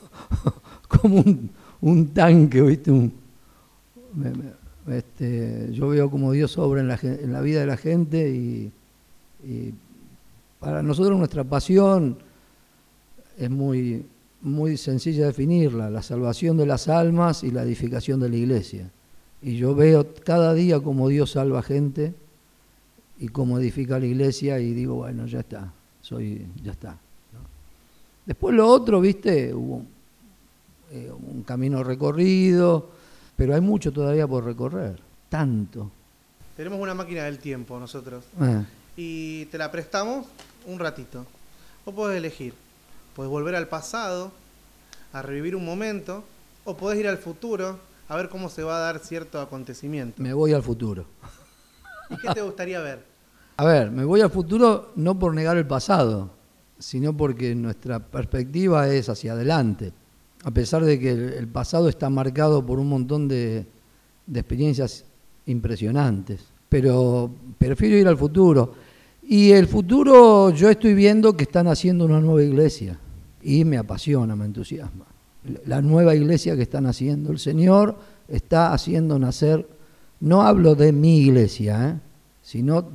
como 0.89 1.17
un, 1.17 1.51
un 1.81 2.07
tanque, 2.09 2.63
¿viste? 2.63 2.93
Me- 2.93 3.11
me- 4.31 4.63
este, 4.97 5.69
yo 5.73 5.89
veo 5.89 6.11
como 6.11 6.33
Dios 6.33 6.59
obra 6.59 6.81
en 6.81 6.89
la, 6.89 6.99
en 7.03 7.33
la 7.33 7.41
vida 7.41 7.61
de 7.61 7.67
la 7.67 7.77
gente 7.77 8.31
y, 8.31 8.73
y 9.45 9.75
para 10.63 10.81
nosotros 10.81 11.19
nuestra 11.19 11.43
pasión 11.43 12.19
es 13.37 13.51
muy, 13.51 14.07
muy 14.43 14.77
sencilla 14.77 15.23
de 15.23 15.27
definirla, 15.27 15.91
la 15.91 16.03
salvación 16.03 16.57
de 16.57 16.67
las 16.67 16.87
almas 16.87 17.43
y 17.43 17.51
la 17.51 17.65
edificación 17.65 18.21
de 18.21 18.29
la 18.29 18.37
iglesia. 18.37 18.89
Y 19.43 19.57
yo 19.57 19.75
veo 19.75 20.15
cada 20.25 20.55
día 20.55 20.79
como 20.79 21.09
Dios 21.09 21.33
salva 21.33 21.65
gente 21.65 22.15
y 23.19 23.27
cómo 23.29 23.59
edifica 23.59 23.99
la 23.99 24.07
iglesia 24.07 24.61
y 24.61 24.73
digo, 24.73 24.95
bueno, 24.95 25.27
ya 25.27 25.41
está, 25.41 25.73
soy, 26.01 26.47
ya 26.63 26.71
está. 26.71 26.91
¿no? 26.91 27.41
Después 28.25 28.55
lo 28.55 28.69
otro, 28.69 29.01
viste, 29.01 29.53
hubo 29.53 29.83
eh, 30.93 31.11
un 31.11 31.43
camino 31.43 31.83
recorrido, 31.83 32.89
pero 33.35 33.57
hay 33.57 33.61
mucho 33.61 33.91
todavía 33.91 34.29
por 34.29 34.45
recorrer, 34.45 35.01
tanto. 35.29 35.91
Tenemos 36.57 36.79
una 36.79 36.95
máquina 36.95 37.25
del 37.25 37.39
tiempo 37.39 37.81
nosotros 37.81 38.23
Eh, 38.41 38.65
y 38.97 39.45
te 39.47 39.59
la 39.59 39.71
prestamos 39.71 40.27
un 40.67 40.79
ratito. 40.79 41.27
Vos 41.85 41.95
podés 41.95 42.19
elegir. 42.19 42.55
Podés 43.15 43.31
volver 43.31 43.55
al 43.55 43.69
pasado, 43.69 44.33
a 45.13 45.23
revivir 45.23 45.55
un 45.57 45.65
momento, 45.65 46.25
o 46.65 46.77
podés 46.77 47.01
ir 47.01 47.09
al 47.09 47.19
futuro 47.19 47.79
a 48.09 48.17
ver 48.17 48.29
cómo 48.29 48.49
se 48.49 48.63
va 48.63 48.77
a 48.77 48.81
dar 48.81 48.99
cierto 48.99 49.41
acontecimiento. 49.41 50.23
me 50.23 50.33
voy 50.33 50.53
al 50.53 50.63
futuro. 50.63 51.07
¿Y 52.11 52.17
qué 52.17 52.29
te 52.35 52.43
gustaría 52.43 52.81
ver? 52.81 53.05
A 53.57 53.65
ver, 53.65 53.91
me 53.91 54.05
voy 54.05 54.21
al 54.21 54.31
futuro 54.31 54.93
no 54.97 55.19
por 55.19 55.35
negar 55.35 55.57
el 55.57 55.67
pasado, 55.67 56.31
sino 56.79 57.17
porque 57.17 57.55
nuestra 57.55 58.01
perspectiva 58.01 58.89
es 58.89 59.09
hacia 59.09 59.33
adelante. 59.33 59.93
A 60.45 60.51
pesar 60.51 60.85
de 60.85 60.99
que 60.99 61.11
el, 61.11 61.33
el 61.35 61.49
pasado 61.49 61.89
está 61.89 62.11
marcado 62.11 62.65
por 62.65 62.79
un 62.79 62.89
montón 62.89 63.29
de, 63.29 63.67
de 64.27 64.41
experiencias 64.41 65.05
impresionantes. 65.47 66.45
Pero 66.69 67.31
prefiero 67.59 67.97
ir 67.97 68.09
al 68.09 68.17
futuro. 68.17 68.75
Y 69.33 69.53
el 69.53 69.67
futuro 69.67 70.51
yo 70.51 70.69
estoy 70.69 70.93
viendo 70.93 71.35
que 71.35 71.45
están 71.45 71.67
haciendo 71.67 72.05
una 72.05 72.21
nueva 72.21 72.43
iglesia. 72.43 72.99
Y 73.41 73.65
me 73.65 73.79
apasiona, 73.79 74.37
me 74.37 74.45
entusiasma. 74.45 75.07
La 75.65 75.81
nueva 75.81 76.15
iglesia 76.15 76.55
que 76.55 76.61
están 76.61 76.85
haciendo. 76.85 77.33
El 77.33 77.39
Señor 77.39 77.97
está 78.29 78.75
haciendo 78.75 79.19
nacer, 79.19 79.67
no 80.21 80.43
hablo 80.43 80.75
de 80.75 80.93
mi 80.93 81.17
iglesia, 81.21 81.89
¿eh? 81.89 82.01
sino 82.43 82.91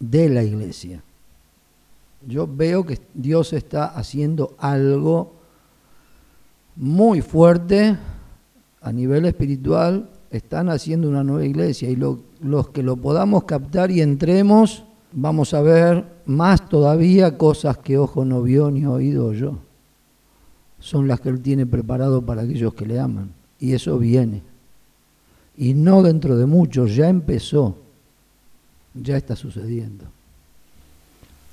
de 0.00 0.30
la 0.30 0.42
iglesia. 0.42 1.02
Yo 2.26 2.48
veo 2.50 2.86
que 2.86 2.98
Dios 3.12 3.52
está 3.52 3.84
haciendo 3.84 4.54
algo 4.58 5.34
muy 6.74 7.20
fuerte 7.20 7.98
a 8.80 8.92
nivel 8.92 9.26
espiritual, 9.26 10.08
están 10.30 10.70
haciendo 10.70 11.06
una 11.06 11.22
nueva 11.22 11.44
iglesia 11.44 11.90
y 11.90 11.96
lo- 11.96 12.20
los 12.40 12.70
que 12.70 12.82
lo 12.82 12.96
podamos 12.96 13.44
captar 13.44 13.90
y 13.90 14.00
entremos, 14.00 14.84
vamos 15.14 15.54
a 15.54 15.62
ver 15.62 16.04
más 16.26 16.68
todavía 16.68 17.38
cosas 17.38 17.78
que 17.78 17.96
ojo 17.96 18.24
no 18.24 18.42
vio 18.42 18.70
ni 18.70 18.84
oído 18.84 19.32
yo. 19.32 19.58
Son 20.78 21.08
las 21.08 21.20
que 21.20 21.30
Él 21.30 21.40
tiene 21.40 21.64
preparado 21.64 22.20
para 22.20 22.42
aquellos 22.42 22.74
que 22.74 22.84
le 22.84 23.00
aman. 23.00 23.32
Y 23.58 23.72
eso 23.72 23.98
viene. 23.98 24.42
Y 25.56 25.72
no 25.72 26.02
dentro 26.02 26.36
de 26.36 26.44
mucho, 26.44 26.86
ya 26.86 27.08
empezó 27.08 27.78
ya 28.94 29.16
está 29.16 29.34
sucediendo. 29.34 30.06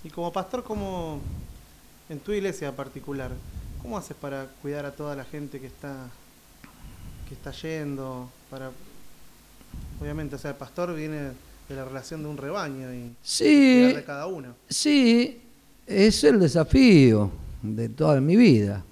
Y 0.03 0.09
como 0.09 0.31
pastor, 0.31 0.63
¿cómo, 0.63 1.19
en 2.09 2.19
tu 2.19 2.31
iglesia 2.31 2.75
particular, 2.75 3.31
cómo 3.81 3.97
haces 3.97 4.15
para 4.15 4.47
cuidar 4.61 4.85
a 4.85 4.91
toda 4.91 5.15
la 5.15 5.25
gente 5.25 5.59
que 5.59 5.67
está, 5.67 6.07
que 7.27 7.33
está 7.33 7.51
yendo? 7.51 8.29
Para, 8.49 8.71
obviamente, 9.99 10.35
o 10.35 10.39
sea, 10.39 10.51
el 10.51 10.57
pastor 10.57 10.95
viene 10.95 11.31
de 11.71 11.77
la 11.77 11.85
relación 11.85 12.21
de 12.23 12.29
un 12.29 12.37
rebaño 12.37 12.93
y 12.93 13.11
Sí, 13.23 13.79
cuidar 13.81 13.95
de 13.95 14.03
cada 14.03 14.27
uno. 14.27 14.49
sí, 14.69 15.37
es 15.87 16.23
el 16.23 16.39
desafío 16.39 17.31
de 17.61 17.89
toda 17.89 18.19
mi 18.21 18.35
vida 18.35 18.83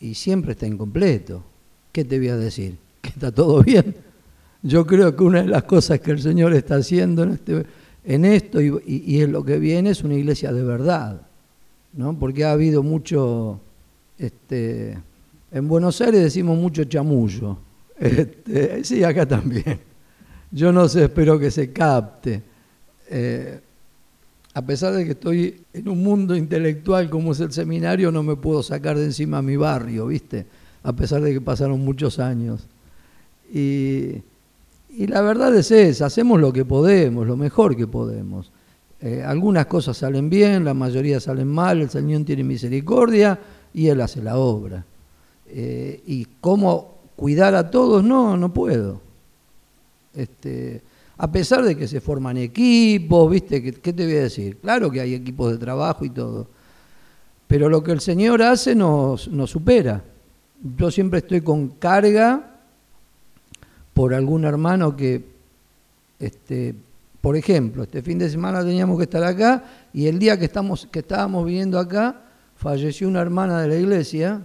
y 0.00 0.14
siempre 0.14 0.52
está 0.52 0.66
incompleto. 0.66 1.42
¿Qué 1.92 2.04
te 2.04 2.18
voy 2.18 2.28
a 2.28 2.36
decir? 2.36 2.76
¿Que 3.02 3.10
está 3.10 3.30
todo 3.32 3.62
bien? 3.62 3.94
Yo 4.62 4.86
creo 4.86 5.14
que 5.14 5.22
una 5.22 5.42
de 5.42 5.48
las 5.48 5.62
cosas 5.64 6.00
que 6.00 6.10
el 6.10 6.20
Señor 6.20 6.52
está 6.54 6.76
haciendo 6.76 7.22
en, 7.22 7.32
este, 7.32 7.66
en 8.04 8.24
esto 8.24 8.60
y, 8.60 8.68
y- 8.86 9.16
y 9.16 9.22
en 9.22 9.32
lo 9.32 9.44
que 9.44 9.58
viene 9.58 9.90
es 9.90 10.02
una 10.02 10.14
iglesia 10.14 10.52
de 10.52 10.62
verdad, 10.64 11.20
¿no? 11.92 12.18
Porque 12.18 12.44
ha 12.44 12.52
habido 12.52 12.82
mucho, 12.82 13.60
este, 14.18 14.98
en 15.52 15.68
Buenos 15.68 16.00
Aires 16.00 16.22
decimos 16.22 16.58
mucho 16.58 16.84
chamullo, 16.84 17.58
Este, 17.98 18.84
sí, 18.84 19.02
acá 19.04 19.24
también. 19.26 19.78
Yo 20.50 20.72
no 20.72 20.88
sé, 20.88 21.04
espero 21.04 21.38
que 21.38 21.50
se 21.50 21.72
capte. 21.72 22.42
Eh, 23.08 23.60
a 24.54 24.62
pesar 24.62 24.94
de 24.94 25.04
que 25.04 25.10
estoy 25.10 25.62
en 25.74 25.88
un 25.88 26.02
mundo 26.02 26.34
intelectual 26.34 27.10
como 27.10 27.32
es 27.32 27.40
el 27.40 27.52
seminario, 27.52 28.10
no 28.10 28.22
me 28.22 28.36
puedo 28.36 28.62
sacar 28.62 28.96
de 28.96 29.04
encima 29.04 29.42
mi 29.42 29.56
barrio, 29.56 30.06
¿viste? 30.06 30.46
A 30.82 30.94
pesar 30.94 31.20
de 31.20 31.34
que 31.34 31.40
pasaron 31.42 31.84
muchos 31.84 32.18
años. 32.18 32.66
Y, 33.52 34.22
la 34.96 35.20
verdad 35.20 35.54
es 35.54 35.70
esa, 35.70 36.06
hacemos 36.06 36.40
lo 36.40 36.54
que 36.54 36.64
podemos, 36.64 37.26
lo 37.26 37.36
mejor 37.36 37.76
que 37.76 37.86
podemos. 37.86 38.50
Eh, 39.02 39.22
algunas 39.22 39.66
cosas 39.66 39.98
salen 39.98 40.30
bien, 40.30 40.64
la 40.64 40.72
mayoría 40.72 41.20
salen 41.20 41.48
mal, 41.48 41.82
el 41.82 41.90
Señor 41.90 42.24
tiene 42.24 42.42
misericordia 42.42 43.38
y 43.74 43.88
Él 43.88 44.00
hace 44.00 44.22
la 44.22 44.38
obra. 44.38 44.86
Eh, 45.48 46.02
y 46.06 46.26
cómo 46.40 46.96
cuidar 47.14 47.54
a 47.54 47.70
todos, 47.70 48.02
no, 48.02 48.38
no 48.38 48.54
puedo. 48.54 49.05
Este, 50.16 50.82
a 51.18 51.30
pesar 51.30 51.62
de 51.64 51.76
que 51.76 51.86
se 51.86 52.00
forman 52.00 52.36
equipos, 52.38 53.30
¿viste? 53.30 53.62
¿Qué, 53.62 53.72
qué 53.72 53.92
te 53.92 54.04
voy 54.04 54.16
a 54.16 54.22
decir? 54.22 54.56
Claro 54.56 54.90
que 54.90 55.00
hay 55.00 55.14
equipos 55.14 55.52
de 55.52 55.58
trabajo 55.58 56.04
y 56.04 56.10
todo. 56.10 56.48
Pero 57.46 57.68
lo 57.68 57.82
que 57.82 57.92
el 57.92 58.00
Señor 58.00 58.42
hace 58.42 58.74
nos, 58.74 59.30
supera. 59.46 60.02
Yo 60.76 60.90
siempre 60.90 61.20
estoy 61.20 61.42
con 61.42 61.68
carga 61.68 62.58
por 63.94 64.14
algún 64.14 64.44
hermano 64.44 64.96
que, 64.96 65.24
este, 66.18 66.74
por 67.20 67.36
ejemplo, 67.36 67.84
este 67.84 68.02
fin 68.02 68.18
de 68.18 68.28
semana 68.28 68.64
teníamos 68.64 68.98
que 68.98 69.04
estar 69.04 69.22
acá 69.22 69.64
y 69.92 70.06
el 70.06 70.18
día 70.18 70.38
que, 70.38 70.46
estamos, 70.46 70.88
que 70.90 71.00
estábamos 71.00 71.46
viviendo 71.46 71.78
acá 71.78 72.22
falleció 72.56 73.06
una 73.06 73.20
hermana 73.20 73.60
de 73.60 73.68
la 73.68 73.76
iglesia 73.76 74.42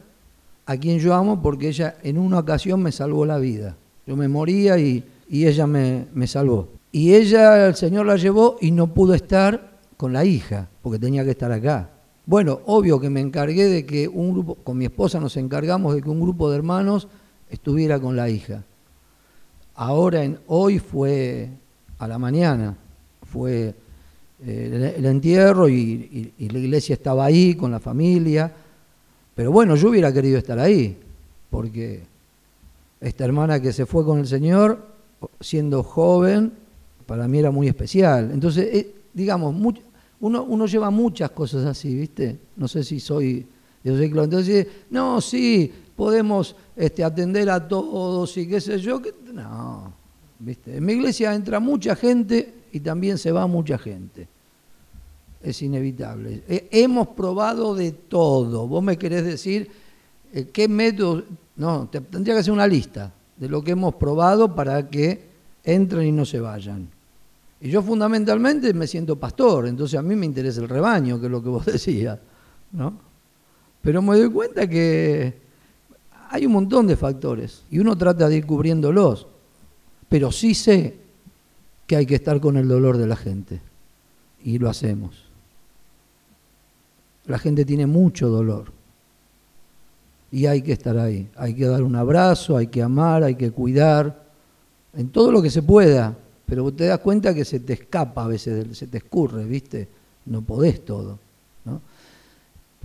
a 0.65 0.77
quien 0.77 0.99
yo 0.99 1.13
amo 1.13 1.41
porque 1.41 1.69
ella 1.69 1.95
en 2.03 2.17
una 2.17 2.39
ocasión 2.39 2.81
me 2.83 2.91
salvó 2.91 3.25
la 3.25 3.39
vida. 3.39 3.75
Yo 4.05 4.15
me 4.15 4.27
moría 4.27 4.77
y, 4.77 5.03
y 5.31 5.47
ella 5.47 5.65
me, 5.65 6.07
me 6.13 6.27
salvó. 6.27 6.67
Y 6.91 7.13
ella, 7.13 7.69
el 7.69 7.75
Señor 7.75 8.05
la 8.05 8.17
llevó 8.17 8.57
y 8.59 8.71
no 8.71 8.93
pudo 8.93 9.13
estar 9.13 9.79
con 9.95 10.11
la 10.11 10.25
hija 10.25 10.67
porque 10.81 10.99
tenía 10.99 11.23
que 11.23 11.31
estar 11.31 11.49
acá. 11.53 11.89
Bueno, 12.25 12.59
obvio 12.65 12.99
que 12.99 13.09
me 13.09 13.21
encargué 13.21 13.69
de 13.69 13.85
que 13.85 14.09
un 14.09 14.33
grupo, 14.33 14.55
con 14.55 14.77
mi 14.77 14.83
esposa 14.85 15.21
nos 15.21 15.37
encargamos 15.37 15.95
de 15.95 16.01
que 16.01 16.09
un 16.09 16.19
grupo 16.19 16.51
de 16.51 16.57
hermanos 16.57 17.07
estuviera 17.49 17.97
con 17.97 18.17
la 18.17 18.29
hija. 18.29 18.65
Ahora, 19.75 20.21
hoy 20.47 20.79
fue 20.79 21.49
a 21.97 22.09
la 22.09 22.19
mañana, 22.19 22.75
fue 23.23 23.73
eh, 24.45 24.93
el, 24.97 25.05
entierro 25.05 25.69
y 25.69 26.33
la 26.39 26.59
iglesia 26.59 26.93
estaba 26.93 27.23
ahí 27.23 27.55
con 27.55 27.71
la 27.71 27.79
familia. 27.79 28.51
Pero 29.33 29.53
bueno, 29.53 29.77
yo 29.77 29.91
hubiera 29.91 30.11
querido 30.11 30.37
estar 30.37 30.59
ahí, 30.59 30.97
porque 31.49 32.03
esta 32.99 33.23
hermana 33.23 33.61
que 33.61 33.71
se 33.71 33.85
fue 33.85 34.05
con 34.05 34.19
el 34.19 34.27
Señor, 34.27 34.90
siendo 35.39 35.83
joven, 35.83 36.51
para 37.05 37.27
mí 37.27 37.39
era 37.39 37.51
muy 37.51 37.67
especial. 37.67 38.31
Entonces, 38.33 38.67
eh, 38.73 38.95
digamos, 39.13 39.55
uno, 40.19 40.43
uno 40.43 40.65
lleva 40.65 40.89
muchas 40.89 41.31
cosas 41.31 41.65
así, 41.65 41.95
¿viste? 41.95 42.39
No 42.55 42.67
sé 42.67 42.83
si 42.83 42.99
soy 42.99 43.45
de 43.83 43.93
ese 43.95 44.09
clan. 44.11 44.25
Entonces, 44.25 44.67
no, 44.89 45.19
sí, 45.21 45.71
podemos 45.95 46.55
este, 46.75 47.03
atender 47.03 47.49
a 47.49 47.67
todos 47.67 48.35
y 48.37 48.47
qué 48.47 48.61
sé 48.61 48.79
yo. 48.79 49.01
que- 49.01 49.13
no, 49.33 49.93
¿viste? 50.39 50.77
En 50.77 50.85
mi 50.85 50.93
iglesia 50.93 51.33
entra 51.33 51.59
mucha 51.59 51.95
gente 51.95 52.53
y 52.71 52.79
también 52.79 53.17
se 53.17 53.31
va 53.31 53.47
mucha 53.47 53.77
gente. 53.77 54.27
Es 55.41 55.61
inevitable. 55.63 56.43
Eh, 56.47 56.67
hemos 56.71 57.07
probado 57.09 57.73
de 57.73 57.91
todo. 57.91 58.67
Vos 58.67 58.83
me 58.83 58.97
querés 58.97 59.25
decir 59.25 59.69
eh, 60.33 60.47
qué 60.53 60.67
método. 60.67 61.23
No, 61.55 61.87
te, 61.89 61.99
tendría 61.99 62.35
que 62.35 62.41
hacer 62.41 62.53
una 62.53 62.67
lista 62.67 63.11
de 63.41 63.49
lo 63.49 63.63
que 63.63 63.71
hemos 63.71 63.95
probado 63.95 64.53
para 64.53 64.87
que 64.87 65.19
entren 65.63 66.07
y 66.07 66.11
no 66.11 66.25
se 66.25 66.39
vayan. 66.39 66.87
Y 67.59 67.71
yo 67.71 67.81
fundamentalmente 67.81 68.71
me 68.71 68.85
siento 68.85 69.15
pastor, 69.15 69.67
entonces 69.67 69.97
a 69.97 70.03
mí 70.03 70.15
me 70.15 70.27
interesa 70.27 70.61
el 70.61 70.69
rebaño, 70.69 71.19
que 71.19 71.25
es 71.25 71.31
lo 71.31 71.41
que 71.41 71.49
vos 71.49 71.65
decías, 71.77 72.19
¿no? 72.71 72.93
Pero 73.81 74.03
me 74.03 74.15
doy 74.15 74.29
cuenta 74.29 74.67
que 74.67 75.33
hay 76.29 76.45
un 76.45 76.51
montón 76.51 76.85
de 76.85 76.95
factores 76.95 77.63
y 77.71 77.79
uno 77.79 77.97
trata 77.97 78.29
de 78.29 78.37
ir 78.37 78.45
cubriéndolos, 78.45 79.25
pero 80.07 80.31
sí 80.31 80.53
sé 80.53 80.97
que 81.87 81.95
hay 81.95 82.05
que 82.05 82.15
estar 82.15 82.39
con 82.39 82.57
el 82.57 82.67
dolor 82.67 82.97
de 82.97 83.07
la 83.07 83.15
gente 83.15 83.59
y 84.43 84.59
lo 84.59 84.69
hacemos. 84.69 85.25
la 87.25 87.39
gente 87.39 87.65
tiene 87.65 87.87
mucho 87.87 88.29
dolor. 88.29 88.71
Y 90.31 90.45
hay 90.45 90.61
que 90.61 90.71
estar 90.71 90.97
ahí, 90.97 91.29
hay 91.35 91.53
que 91.53 91.65
dar 91.65 91.83
un 91.83 91.95
abrazo, 91.95 92.55
hay 92.55 92.67
que 92.67 92.81
amar, 92.81 93.23
hay 93.23 93.35
que 93.35 93.51
cuidar, 93.51 94.21
en 94.93 95.09
todo 95.09 95.31
lo 95.31 95.41
que 95.41 95.49
se 95.49 95.61
pueda, 95.61 96.15
pero 96.45 96.71
te 96.73 96.85
das 96.85 96.99
cuenta 96.99 97.33
que 97.33 97.45
se 97.45 97.59
te 97.59 97.73
escapa 97.73 98.25
a 98.25 98.27
veces, 98.27 98.77
se 98.77 98.87
te 98.87 98.97
escurre, 98.97 99.45
¿viste? 99.45 99.87
No 100.25 100.41
podés 100.41 100.83
todo. 100.83 101.17
¿no? 101.65 101.81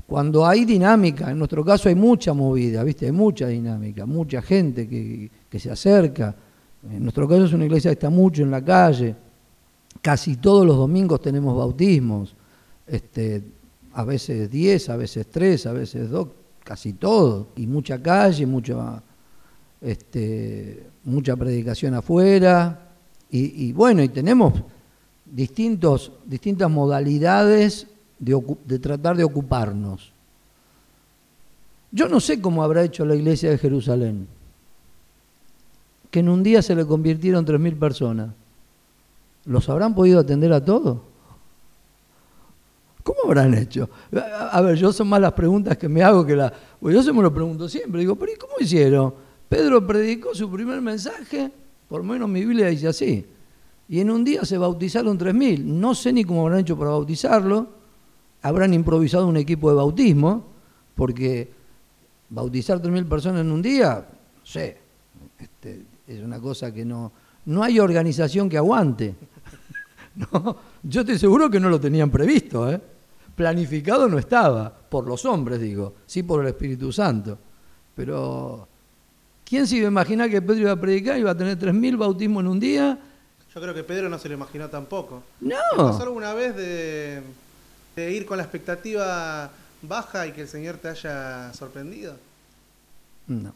Cuando 0.07 0.47
hay 0.47 0.65
dinámica, 0.65 1.31
en 1.31 1.38
nuestro 1.38 1.65
caso 1.65 1.88
hay 1.88 1.97
mucha 1.97 2.33
movida, 2.33 2.85
¿viste? 2.85 3.07
Hay 3.07 3.12
mucha 3.12 3.49
dinámica, 3.49 4.07
mucha 4.07 4.41
gente 4.41 4.88
que, 4.88 5.31
que 5.49 5.59
se 5.59 5.71
acerca. 5.71 6.35
En 6.88 7.03
nuestro 7.03 7.29
caso 7.29 7.45
es 7.45 7.53
una 7.53 7.65
iglesia 7.65 7.91
que 7.91 7.95
está 7.95 8.11
mucho 8.11 8.43
en 8.43 8.53
la 8.53 8.65
calle. 8.65 9.17
Casi 10.00 10.37
todos 10.37 10.65
los 10.65 10.76
domingos 10.76 11.21
tenemos 11.21 11.57
bautismos. 11.57 12.37
Este, 12.87 13.43
a 13.95 14.05
veces 14.05 14.49
10, 14.49 14.91
a 14.91 14.97
veces 14.97 15.26
3, 15.29 15.67
a 15.67 15.73
veces 15.73 16.09
2, 16.09 16.29
casi 16.66 16.94
todo. 16.94 17.46
Y 17.56 17.66
mucha 17.66 18.02
calle, 18.02 18.44
mucha, 18.44 19.00
este, 19.80 20.87
mucha 21.04 21.37
predicación 21.37 21.94
afuera. 21.94 22.82
Y, 23.30 23.73
bueno, 23.73 24.02
y 24.02 24.08
tenemos 24.08 24.54
distintos, 25.25 26.12
distintas 26.25 26.70
modalidades 26.70 27.87
de, 28.18 28.42
de, 28.64 28.78
tratar 28.78 29.16
de 29.16 29.25
ocuparnos. 29.25 30.12
Yo 31.92 32.08
no 32.08 32.18
sé 32.18 32.40
cómo 32.40 32.62
habrá 32.64 32.82
hecho 32.82 33.04
la 33.04 33.14
iglesia 33.14 33.50
de 33.50 33.58
Jerusalén, 33.58 34.26
que 36.11 36.20
en 36.20 36.28
un 36.28 36.42
día 36.42 36.62
se 36.62 36.75
le 36.75 36.87
convirtieron 36.87 37.44
3.000 37.44 37.78
personas. 37.78 38.30
¿Los 39.44 39.68
habrán 39.68 39.94
podido 39.94 40.18
atender 40.18 40.52
a 40.52 40.64
todos? 40.64 40.99
¿Cómo 43.26 43.40
habrán 43.40 43.54
hecho? 43.59 43.90
A 44.52 44.61
ver, 44.61 44.76
yo 44.76 44.92
son 44.92 45.09
más 45.09 45.21
las 45.21 45.33
preguntas 45.33 45.76
que 45.76 45.88
me 45.88 46.00
hago 46.00 46.25
que 46.25 46.37
las... 46.37 46.52
Pues 46.78 46.95
yo 46.95 47.02
se 47.02 47.12
me 47.12 47.23
lo 47.23 47.35
pregunto 47.35 47.68
siempre. 47.68 47.99
Digo, 47.99 48.14
pero 48.14 48.30
¿y 48.30 48.37
cómo 48.37 48.52
hicieron? 48.61 49.12
Pedro 49.49 49.85
predicó 49.85 50.33
su 50.33 50.49
primer 50.49 50.80
mensaje, 50.80 51.50
por 51.88 52.02
lo 52.02 52.12
menos 52.12 52.28
mi 52.28 52.45
Biblia 52.45 52.68
dice 52.68 52.87
así. 52.87 53.26
Y 53.88 53.99
en 53.99 54.12
un 54.12 54.23
día 54.23 54.45
se 54.45 54.56
bautizaron 54.59 55.18
3.000. 55.18 55.61
No 55.64 55.92
sé 55.97 56.12
ni 56.12 56.23
cómo 56.23 56.42
habrán 56.42 56.61
hecho 56.61 56.78
para 56.78 56.90
bautizarlo. 56.90 57.66
Habrán 58.42 58.73
improvisado 58.73 59.26
un 59.26 59.38
equipo 59.38 59.71
de 59.71 59.75
bautismo, 59.75 60.47
porque 60.95 61.50
bautizar 62.28 62.80
3.000 62.80 63.09
personas 63.09 63.40
en 63.40 63.50
un 63.50 63.61
día, 63.61 64.06
no 64.38 64.47
sé, 64.47 64.76
este, 65.40 65.83
es 66.06 66.23
una 66.23 66.38
cosa 66.38 66.73
que 66.73 66.85
no... 66.85 67.11
No 67.47 67.64
hay 67.64 67.80
organización 67.80 68.49
que 68.49 68.56
aguante. 68.56 69.16
No, 70.33 70.56
yo 70.83 71.02
estoy 71.02 71.18
seguro 71.18 71.50
que 71.50 71.61
no 71.61 71.68
lo 71.68 71.78
tenían 71.78 72.11
previsto, 72.11 72.73
¿eh? 72.73 72.80
Planificado 73.37 74.09
no 74.09 74.19
estaba, 74.19 74.73
por 74.73 75.07
los 75.07 75.25
hombres 75.26 75.61
digo, 75.61 75.95
sí 76.07 76.23
por 76.23 76.40
el 76.40 76.49
Espíritu 76.49 76.90
Santo. 76.90 77.38
Pero, 77.95 78.66
¿quién 79.45 79.66
se 79.66 79.76
iba 79.76 79.87
a 79.87 79.90
imaginar 79.90 80.31
que 80.31 80.43
Pedro 80.43 80.61
iba 80.61 80.73
a 80.73 80.81
predicar 80.81 81.16
y 81.16 81.21
iba 81.21 81.31
a 81.31 81.37
tener 81.37 81.59
3.000 81.59 81.97
bautismos 81.97 82.40
en 82.43 82.49
un 82.49 82.61
día? 82.61 82.99
Yo 83.55 83.61
creo 83.61 83.75
que 83.75 83.85
Pedro 83.85 84.09
no 84.09 84.19
se 84.19 84.28
lo 84.28 84.35
imaginó 84.35 84.69
tampoco. 84.69 85.23
No. 85.40 85.57
¿Te 85.71 85.76
pasó 85.76 86.02
alguna 86.02 86.35
vez 86.35 86.57
de, 86.57 87.23
de 87.95 88.12
ir 88.12 88.26
con 88.26 88.38
la 88.38 88.43
expectativa 88.43 89.50
baja 89.83 90.26
y 90.26 90.33
que 90.33 90.43
el 90.43 90.49
Señor 90.49 90.76
te 90.76 90.88
haya 90.88 91.52
sorprendido? 91.55 92.16
No. 93.28 93.55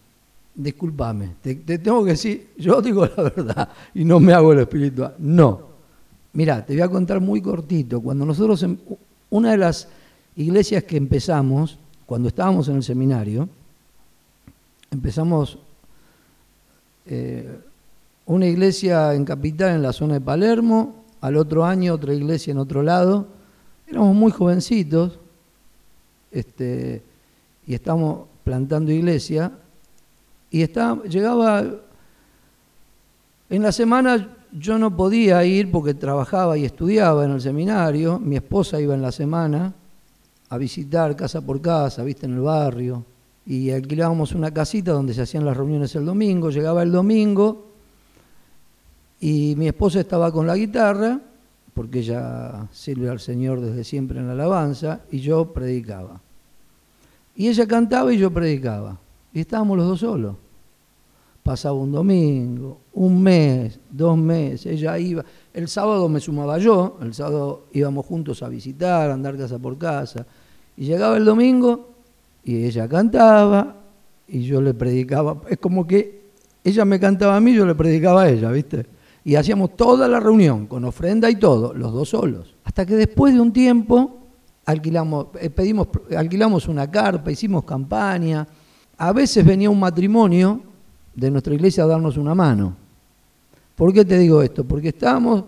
Discúlpame, 0.55 1.37
te, 1.43 1.55
te, 1.55 1.79
tengo 1.79 2.05
que 2.05 2.11
decir, 2.11 2.51
yo 2.59 2.83
digo 2.83 3.07
la 3.07 3.23
verdad 3.23 3.69
y 3.95 4.05
no 4.05 4.21
me 4.21 4.33
hago 4.33 4.53
el 4.53 4.61
espiritual. 4.61 5.15
No. 5.19 5.71
Mira, 6.33 6.65
te 6.65 6.75
voy 6.75 6.83
a 6.83 6.89
contar 6.89 7.21
muy 7.21 7.41
cortito. 7.41 8.01
Cuando 8.01 8.25
nosotros, 8.25 8.65
una 9.31 9.53
de 9.53 9.57
las 9.57 9.89
iglesias 10.37 10.85
que 10.85 10.97
empezamos, 10.97 11.79
cuando 12.07 12.29
estábamos 12.29 12.69
en 12.69 12.77
el 12.77 12.83
seminario, 12.83 13.49
empezamos 14.91 15.59
eh, 17.07 17.59
una 18.27 18.47
iglesia 18.47 19.15
en 19.15 19.25
Capital, 19.25 19.77
en 19.77 19.83
la 19.83 19.93
zona 19.93 20.15
de 20.15 20.21
Palermo, 20.21 21.05
al 21.21 21.37
otro 21.37 21.65
año 21.65 21.95
otra 21.95 22.15
iglesia 22.15 22.51
en 22.53 22.59
otro 22.59 22.83
lado. 22.83 23.27
Éramos 23.87 24.15
muy 24.15 24.33
jovencitos 24.33 25.19
este, 26.31 27.03
y 27.67 27.75
estábamos 27.75 28.29
plantando 28.45 28.93
iglesia 28.93 29.53
y 30.51 30.63
estaba, 30.63 31.03
llegaba 31.05 31.65
en 33.49 33.63
la 33.63 33.73
semana 33.73 34.37
yo 34.53 34.79
no 34.79 34.97
podía 34.97 35.45
ir 35.45 35.71
porque 35.71 35.95
trabajaba 35.95 36.59
y 36.59 36.65
estudiaba 36.65 37.25
en 37.25 37.33
el 37.33 37.41
seminario, 37.41 38.19
mi 38.19 38.37
esposa 38.37 38.81
iba 38.81 38.95
en 38.95 39.03
la 39.03 39.13
semana 39.13 39.73
a 40.49 40.59
visitar 40.59 41.15
casa 41.17 41.41
por 41.41 41.61
casa, 41.61 42.03
viste, 42.03 42.27
en 42.27 42.35
el 42.35 42.41
barrio, 42.41 43.05
y 43.47 43.71
alquilábamos 43.71 44.33
una 44.33 44.51
casita 44.51 44.93
donde 44.93 45.15
se 45.15 45.23
hacían 45.23 45.45
las 45.45 45.57
reuniones 45.57 45.95
el 45.95 46.05
domingo, 46.05 46.51
llegaba 46.51 46.83
el 46.83 46.93
domingo 46.93 47.67
y 49.21 49.55
mi 49.57 49.69
esposa 49.69 50.01
estaba 50.01 50.33
con 50.33 50.47
la 50.47 50.57
guitarra, 50.57 51.21
porque 51.75 52.01
ella 52.01 52.67
sirve 52.73 53.09
al 53.09 53.21
Señor 53.21 53.61
desde 53.61 53.85
siempre 53.85 54.19
en 54.19 54.27
la 54.27 54.33
alabanza, 54.33 55.01
y 55.11 55.21
yo 55.21 55.53
predicaba. 55.53 56.21
Y 57.37 57.49
ella 57.49 57.67
cantaba 57.67 58.13
y 58.13 58.19
yo 58.19 58.31
predicaba, 58.31 58.99
y 59.33 59.41
estábamos 59.41 59.79
los 59.79 59.87
dos 59.87 60.01
solos 60.01 60.37
pasaba 61.43 61.75
un 61.75 61.93
domingo, 61.93 62.81
un 62.95 63.23
mes, 63.23 63.81
dos 63.91 64.17
meses, 64.17 64.67
ella 64.67 64.99
iba, 64.99 65.25
el 65.55 65.69
sábado 65.69 66.09
me 66.09 66.21
sumaba 66.21 66.59
yo, 66.59 66.99
el 67.03 67.15
sábado 67.15 67.65
íbamos 67.73 68.07
juntos 68.07 68.43
a 68.43 68.49
visitar, 68.49 69.11
a 69.11 69.15
andar 69.15 69.37
casa 69.37 69.59
por 69.59 69.79
casa, 69.79 70.27
y 70.77 70.85
llegaba 70.85 71.17
el 71.17 71.25
domingo 71.25 71.89
y 72.45 72.65
ella 72.65 72.89
cantaba 72.89 73.77
y 74.29 74.43
yo 74.43 74.61
le 74.61 74.75
predicaba, 74.75 75.41
es 75.49 75.59
como 75.59 75.87
que 75.87 76.21
ella 76.63 76.85
me 76.85 77.01
cantaba 77.01 77.37
a 77.37 77.41
mí, 77.41 77.55
yo 77.55 77.65
le 77.65 77.75
predicaba 77.75 78.23
a 78.23 78.29
ella, 78.29 78.51
¿viste? 78.51 78.87
Y 79.25 79.35
hacíamos 79.35 79.77
toda 79.77 80.09
la 80.09 80.21
reunión, 80.21 80.67
con 80.67 80.85
ofrenda 80.85 81.31
y 81.31 81.37
todo, 81.37 81.75
los 81.75 81.93
dos 81.93 82.11
solos. 82.11 82.55
Hasta 82.65 82.87
que 82.87 82.95
después 82.95 83.35
de 83.35 83.41
un 83.41 83.53
tiempo 83.53 84.19
alquilamos, 84.67 85.29
eh, 85.41 85.51
pedimos, 85.51 85.89
alquilamos 86.17 86.69
una 86.69 86.91
carpa, 86.91 87.31
hicimos 87.31 87.65
campaña, 87.65 88.47
a 88.97 89.13
veces 89.13 89.45
venía 89.45 89.71
un 89.71 89.81
matrimonio 89.81 90.61
de 91.15 91.31
nuestra 91.31 91.55
iglesia 91.55 91.85
a 91.85 91.87
darnos 91.87 92.17
una 92.17 92.35
mano. 92.35 92.77
¿Por 93.77 93.93
qué 93.93 94.05
te 94.05 94.19
digo 94.19 94.43
esto? 94.43 94.65
Porque 94.65 94.89
estábamos 94.89 95.45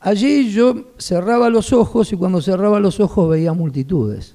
allí, 0.00 0.50
yo 0.50 0.92
cerraba 0.98 1.50
los 1.50 1.72
ojos 1.72 2.12
y 2.12 2.16
cuando 2.16 2.40
cerraba 2.40 2.80
los 2.80 3.00
ojos 3.00 3.28
veía 3.28 3.52
multitudes. 3.52 4.34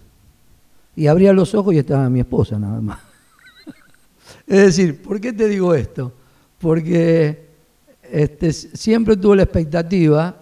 Y 0.96 1.08
abría 1.08 1.34
los 1.34 1.54
ojos 1.56 1.74
y 1.74 1.80
estaba 1.80 2.10
mi 2.10 2.22
esposa 2.22 2.58
nada 2.58 2.80
más. 2.80 3.00
es 4.48 4.62
decir, 4.62 5.02
¿por 5.02 5.20
qué 5.20 5.34
te 5.34 5.48
digo 5.48 5.74
esto? 5.74 6.12
Porque 6.60 7.46
este, 8.04 8.54
siempre 8.54 9.18
tuve 9.18 9.38
la 9.38 9.44
expectativa 9.44 10.36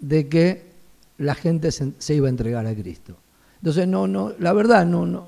de 0.00 0.28
que 0.28 0.70
la 1.18 1.34
gente 1.34 1.70
se, 1.70 1.92
se, 1.98 2.14
iba 2.14 2.26
a 2.26 2.30
entregar 2.30 2.66
a 2.66 2.74
Cristo. 2.74 3.14
Entonces, 3.58 3.86
no, 3.86 4.08
no, 4.08 4.32
la 4.38 4.54
verdad, 4.54 4.86
no, 4.86 5.06
no, 5.06 5.26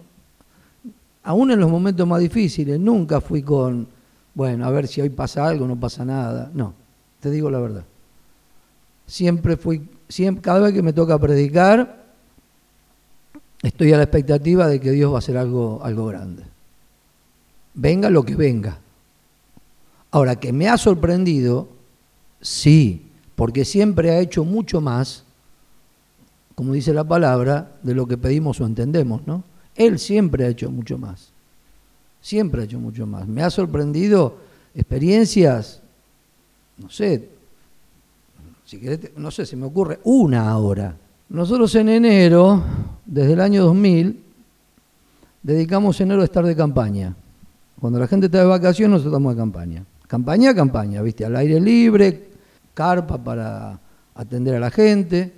aún 1.25 1.51
en 1.51 1.61
los 1.61 1.71
momentos 1.71 2.07
más 2.07 2.21
difíciles, 2.21 2.79
nunca 2.79 3.21
fui 3.21 3.43
con, 3.43 3.87
bueno, 4.35 4.67
a 4.67 4.71
ver 4.71 4.89
si 4.89 5.01
hoy 5.01 5.11
pasa 5.11 5.47
algo, 5.47 5.67
no 5.67 5.79
pasa 5.79 6.05
nada. 6.05 6.51
No, 6.55 6.75
te 7.21 7.31
digo 7.31 7.51
la 7.51 7.61
verdad. 7.61 7.85
Siempre 9.07 9.57
fui, 9.57 9.89
siempre, 10.09 10.43
cada 10.43 10.61
vez 10.61 10.73
que 10.73 10.83
me 10.83 10.93
toca 10.93 11.19
predicar, 11.19 12.05
estoy 13.63 13.93
a 13.93 13.97
la 13.97 14.05
expectativa 14.05 14.67
de 14.67 14.81
que 14.81 14.91
Dios 14.91 15.13
va 15.13 15.17
a 15.17 15.19
hacer 15.19 15.37
algo, 15.37 15.81
algo 15.85 16.07
grande. 16.07 16.45
Venga 17.75 18.11
lo 18.11 18.23
que 18.25 18.35
venga. 18.35 18.79
Ahora, 20.11 20.37
que 20.37 20.53
me 20.53 20.69
ha 20.69 20.77
sorprendido, 20.77 21.69
sí, 22.41 23.11
porque 23.35 23.65
siempre 23.65 24.11
ha 24.11 24.19
hecho 24.19 24.45
mucho 24.45 24.81
más, 24.81 25.25
como 26.55 26.75
dice 26.75 26.93
la 26.93 27.05
palabra, 27.05 27.73
de 27.83 27.95
lo 27.95 28.07
que 28.07 28.19
pedimos 28.19 28.61
o 28.61 28.67
entendemos, 28.67 29.27
¿no? 29.27 29.43
Él 29.77 29.99
siempre 29.99 30.45
ha 30.45 30.49
hecho 30.49 30.71
mucho 30.71 30.99
más. 30.99 31.31
Siempre 32.21 32.63
ha 32.63 32.65
hecho 32.65 32.79
mucho 32.79 33.07
más. 33.07 33.27
Me 33.27 33.43
ha 33.43 33.51
sorprendido 33.51 34.37
experiencias, 34.75 35.81
no 36.79 36.89
sé, 36.89 37.29
si 38.65 38.79
querés, 38.79 39.17
no 39.17 39.31
sé, 39.31 39.45
se 39.45 39.57
me 39.57 39.67
ocurre 39.67 39.99
una 40.05 40.49
ahora. 40.49 40.97
Nosotros 41.29 41.75
en 41.75 41.89
enero, 41.89 42.63
desde 43.05 43.33
el 43.33 43.41
año 43.41 43.65
2000, 43.65 44.23
dedicamos 45.43 46.01
enero 46.01 46.23
a 46.23 46.25
estar 46.25 46.45
de 46.45 46.55
campaña. 46.55 47.15
Cuando 47.81 47.99
la 47.99 48.07
gente 48.07 48.27
está 48.27 48.39
de 48.39 48.45
vacaciones, 48.45 48.93
nosotros 48.93 49.13
estamos 49.13 49.35
de 49.35 49.41
campaña. 49.41 49.85
Campaña, 50.07 50.55
campaña, 50.55 51.03
¿viste? 51.03 51.25
Al 51.25 51.37
aire 51.37 51.59
libre, 51.59 52.29
carpa 52.75 53.19
para 53.19 53.79
atender 54.15 54.55
a 54.55 54.61
la 54.61 54.71
gente, 54.71 55.33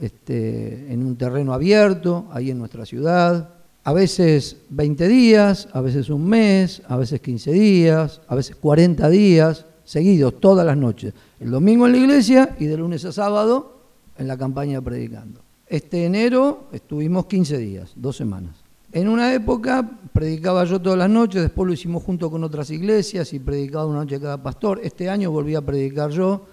este, 0.00 0.92
en 0.92 1.04
un 1.04 1.16
terreno 1.16 1.54
abierto, 1.54 2.28
ahí 2.32 2.50
en 2.50 2.58
nuestra 2.58 2.84
ciudad 2.84 3.59
a 3.84 3.92
veces 3.92 4.56
20 4.70 5.08
días, 5.08 5.68
a 5.72 5.80
veces 5.80 6.10
un 6.10 6.26
mes, 6.26 6.82
a 6.88 6.96
veces 6.96 7.20
15 7.20 7.52
días, 7.52 8.20
a 8.28 8.34
veces 8.34 8.56
40 8.56 9.08
días, 9.08 9.64
seguidos, 9.84 10.38
todas 10.40 10.66
las 10.66 10.76
noches. 10.76 11.14
El 11.38 11.50
domingo 11.50 11.86
en 11.86 11.92
la 11.92 11.98
iglesia 11.98 12.56
y 12.58 12.66
de 12.66 12.76
lunes 12.76 13.04
a 13.04 13.12
sábado 13.12 13.78
en 14.18 14.28
la 14.28 14.36
campaña 14.36 14.80
predicando. 14.80 15.40
Este 15.66 16.04
enero 16.04 16.68
estuvimos 16.72 17.26
15 17.26 17.58
días, 17.58 17.92
dos 17.96 18.16
semanas. 18.16 18.56
En 18.92 19.08
una 19.08 19.32
época 19.32 19.88
predicaba 20.12 20.64
yo 20.64 20.80
todas 20.80 20.98
las 20.98 21.08
noches, 21.08 21.42
después 21.42 21.66
lo 21.66 21.72
hicimos 21.72 22.02
junto 22.02 22.30
con 22.30 22.42
otras 22.42 22.70
iglesias 22.70 23.32
y 23.32 23.38
predicaba 23.38 23.86
una 23.86 24.00
noche 24.00 24.20
cada 24.20 24.42
pastor. 24.42 24.80
Este 24.82 25.08
año 25.08 25.30
volví 25.30 25.54
a 25.54 25.60
predicar 25.60 26.10
yo 26.10 26.44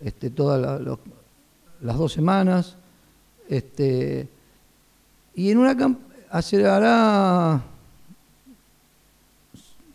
este, 0.00 0.30
todas 0.30 0.80
las 1.80 1.98
dos 1.98 2.12
semanas. 2.12 2.76
Este, 3.48 4.28
y 5.34 5.50
en 5.50 5.58
una 5.58 5.76
hace 6.32 6.66
hará 6.66 7.62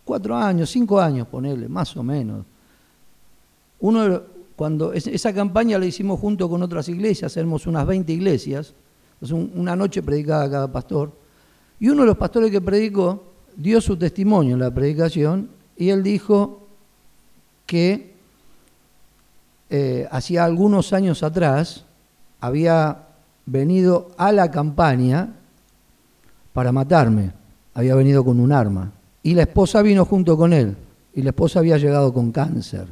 cuatro 0.04 0.36
años, 0.36 0.70
cinco 0.70 1.00
años, 1.00 1.26
ponerle, 1.26 1.68
más 1.68 1.96
o 1.96 2.02
menos. 2.04 2.46
Uno, 3.80 4.22
cuando 4.54 4.92
esa 4.92 5.34
campaña 5.34 5.78
la 5.78 5.86
hicimos 5.86 6.20
junto 6.20 6.48
con 6.48 6.62
otras 6.62 6.88
iglesias, 6.88 7.36
éramos 7.36 7.66
unas 7.66 7.84
20 7.86 8.12
iglesias, 8.12 8.72
una 9.30 9.74
noche 9.74 10.00
predicaba 10.00 10.48
cada 10.48 10.72
pastor, 10.72 11.12
y 11.80 11.88
uno 11.88 12.02
de 12.02 12.06
los 12.08 12.16
pastores 12.16 12.52
que 12.52 12.60
predicó 12.60 13.24
dio 13.56 13.80
su 13.80 13.96
testimonio 13.96 14.54
en 14.54 14.60
la 14.60 14.72
predicación 14.72 15.50
y 15.76 15.90
él 15.90 16.04
dijo 16.04 16.68
que 17.66 18.14
eh, 19.70 20.08
hacía 20.10 20.44
algunos 20.44 20.92
años 20.92 21.24
atrás 21.24 21.84
había 22.40 23.08
venido 23.44 24.12
a 24.16 24.30
la 24.30 24.50
campaña 24.52 25.37
para 26.58 26.72
matarme, 26.72 27.30
había 27.74 27.94
venido 27.94 28.24
con 28.24 28.40
un 28.40 28.50
arma, 28.50 28.90
y 29.22 29.32
la 29.32 29.42
esposa 29.42 29.80
vino 29.80 30.04
junto 30.04 30.36
con 30.36 30.52
él, 30.52 30.76
y 31.14 31.22
la 31.22 31.30
esposa 31.30 31.60
había 31.60 31.78
llegado 31.78 32.12
con 32.12 32.32
cáncer. 32.32 32.88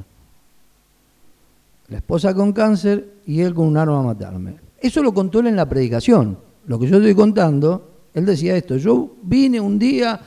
La 1.88 1.96
esposa 1.96 2.32
con 2.32 2.52
cáncer 2.52 3.14
y 3.26 3.40
él 3.40 3.54
con 3.54 3.66
un 3.66 3.76
arma 3.76 3.98
a 3.98 4.02
matarme. 4.04 4.54
Eso 4.78 5.02
lo 5.02 5.12
contó 5.12 5.40
él 5.40 5.48
en 5.48 5.56
la 5.56 5.68
predicación. 5.68 6.38
Lo 6.68 6.78
que 6.78 6.86
yo 6.86 6.98
estoy 6.98 7.16
contando, 7.16 7.90
él 8.14 8.24
decía 8.24 8.56
esto, 8.56 8.76
yo 8.76 9.16
vine 9.20 9.58
un 9.58 9.80
día 9.80 10.20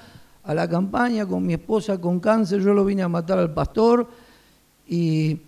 a 0.44 0.54
la 0.54 0.68
campaña 0.68 1.26
con 1.26 1.46
mi 1.46 1.54
esposa 1.54 1.98
con 1.98 2.20
cáncer, 2.20 2.60
yo 2.60 2.74
lo 2.74 2.84
vine 2.84 3.04
a 3.04 3.08
matar 3.08 3.40
al 3.40 3.54
pastor. 3.54 4.06
Y, 4.86 5.40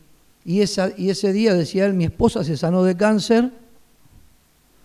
y, 0.45 0.61
y 0.61 1.09
ese 1.09 1.33
día, 1.33 1.53
decía 1.53 1.87
él, 1.87 1.93
mi 1.93 2.05
esposa 2.05 2.45
se 2.45 2.55
sanó 2.55 2.85
de 2.85 2.95
cáncer, 2.95 3.51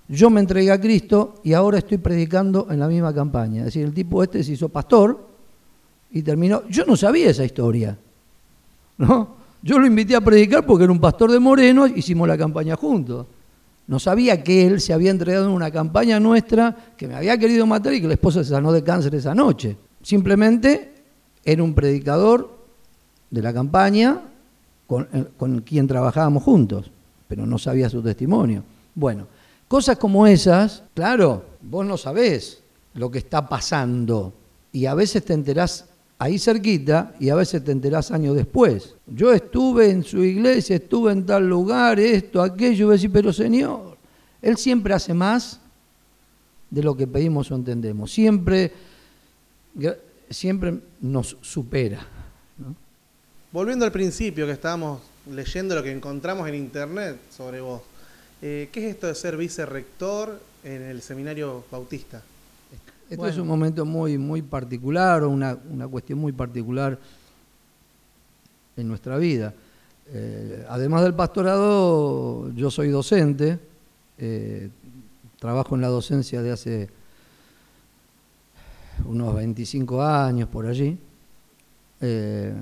yo 0.08 0.30
me 0.30 0.40
entregué 0.40 0.70
a 0.70 0.80
Cristo 0.80 1.34
y 1.42 1.52
ahora 1.52 1.78
estoy 1.78 1.98
predicando 1.98 2.68
en 2.70 2.78
la 2.78 2.88
misma 2.88 3.12
campaña. 3.12 3.60
Es 3.60 3.66
decir, 3.66 3.84
el 3.84 3.92
tipo 3.92 4.22
este 4.22 4.44
se 4.44 4.52
hizo 4.52 4.68
pastor 4.68 5.26
y 6.10 6.22
terminó. 6.22 6.62
Yo 6.68 6.84
no 6.86 6.96
sabía 6.96 7.30
esa 7.30 7.44
historia, 7.44 7.98
¿no? 8.98 9.36
Yo 9.62 9.78
lo 9.80 9.86
invité 9.86 10.14
a 10.14 10.20
predicar 10.20 10.64
porque 10.64 10.84
era 10.84 10.92
un 10.92 11.00
pastor 11.00 11.32
de 11.32 11.40
Moreno, 11.40 11.88
hicimos 11.88 12.28
la 12.28 12.38
campaña 12.38 12.76
juntos. 12.76 13.26
No 13.88 13.98
sabía 13.98 14.42
que 14.42 14.66
él 14.66 14.80
se 14.80 14.92
había 14.92 15.10
entregado 15.10 15.46
en 15.46 15.52
una 15.52 15.70
campaña 15.70 16.20
nuestra, 16.20 16.76
que 16.96 17.08
me 17.08 17.14
había 17.14 17.36
querido 17.38 17.66
matar 17.66 17.94
y 17.94 18.00
que 18.00 18.06
la 18.06 18.14
esposa 18.14 18.44
se 18.44 18.50
sanó 18.50 18.70
de 18.72 18.84
cáncer 18.84 19.14
esa 19.14 19.34
noche. 19.34 19.76
Simplemente 20.02 20.94
era 21.44 21.62
un 21.62 21.74
predicador 21.74 22.56
de 23.30 23.42
la 23.42 23.52
campaña 23.52 24.20
con, 24.86 25.08
eh, 25.12 25.24
con 25.36 25.60
quien 25.62 25.88
trabajábamos 25.88 26.44
juntos, 26.44 26.90
pero 27.26 27.44
no 27.44 27.58
sabía 27.58 27.88
su 27.88 28.02
testimonio. 28.02 28.62
Bueno, 28.94 29.26
cosas 29.68 29.98
como 29.98 30.26
esas, 30.26 30.82
claro, 30.94 31.44
vos 31.62 31.84
no 31.86 31.96
sabés 31.96 32.62
lo 32.94 33.10
que 33.10 33.18
está 33.18 33.48
pasando 33.48 34.32
y 34.72 34.86
a 34.86 34.94
veces 34.94 35.24
te 35.24 35.32
enterás 35.32 35.86
ahí 36.18 36.38
cerquita 36.38 37.14
y 37.20 37.28
a 37.28 37.34
veces 37.34 37.62
te 37.64 37.72
enterás 37.72 38.10
años 38.10 38.36
después. 38.36 38.94
Yo 39.06 39.32
estuve 39.32 39.90
en 39.90 40.02
su 40.02 40.22
iglesia, 40.22 40.76
estuve 40.76 41.12
en 41.12 41.26
tal 41.26 41.48
lugar, 41.48 42.00
esto, 42.00 42.42
aquello, 42.42 42.88
y 42.88 42.92
decir, 42.92 43.10
pero 43.12 43.32
Señor, 43.32 43.96
Él 44.40 44.56
siempre 44.56 44.94
hace 44.94 45.12
más 45.14 45.60
de 46.70 46.82
lo 46.82 46.96
que 46.96 47.06
pedimos 47.06 47.50
o 47.50 47.54
entendemos. 47.54 48.10
Siempre, 48.10 48.72
siempre 50.30 50.78
nos 51.00 51.36
supera. 51.40 52.06
Volviendo 53.52 53.84
al 53.84 53.92
principio 53.92 54.46
que 54.46 54.52
estábamos 54.52 55.00
leyendo 55.30 55.74
lo 55.74 55.82
que 55.82 55.92
encontramos 55.92 56.48
en 56.48 56.54
internet 56.54 57.18
sobre 57.34 57.60
vos, 57.60 57.82
eh, 58.42 58.68
¿qué 58.72 58.86
es 58.88 58.94
esto 58.94 59.06
de 59.06 59.14
ser 59.14 59.36
vicerrector 59.36 60.40
en 60.64 60.82
el 60.82 61.02
seminario 61.02 61.64
bautista? 61.70 62.22
Esto 63.08 63.26
es 63.26 63.36
un 63.38 63.46
momento 63.46 63.84
muy, 63.84 64.18
muy 64.18 64.42
particular, 64.42 65.22
una, 65.24 65.56
una 65.70 65.86
cuestión 65.86 66.18
muy 66.18 66.32
particular 66.32 66.98
en 68.76 68.88
nuestra 68.88 69.16
vida. 69.16 69.54
Eh, 70.08 70.64
además 70.68 71.02
del 71.02 71.14
pastorado, 71.14 72.52
yo 72.52 72.70
soy 72.70 72.88
docente, 72.88 73.58
eh, 74.18 74.70
trabajo 75.38 75.74
en 75.74 75.80
la 75.80 75.88
docencia 75.88 76.42
de 76.42 76.52
hace 76.52 76.88
unos 79.04 79.34
25 79.34 80.02
años 80.02 80.48
por 80.48 80.66
allí. 80.66 80.98
Eh, 82.00 82.54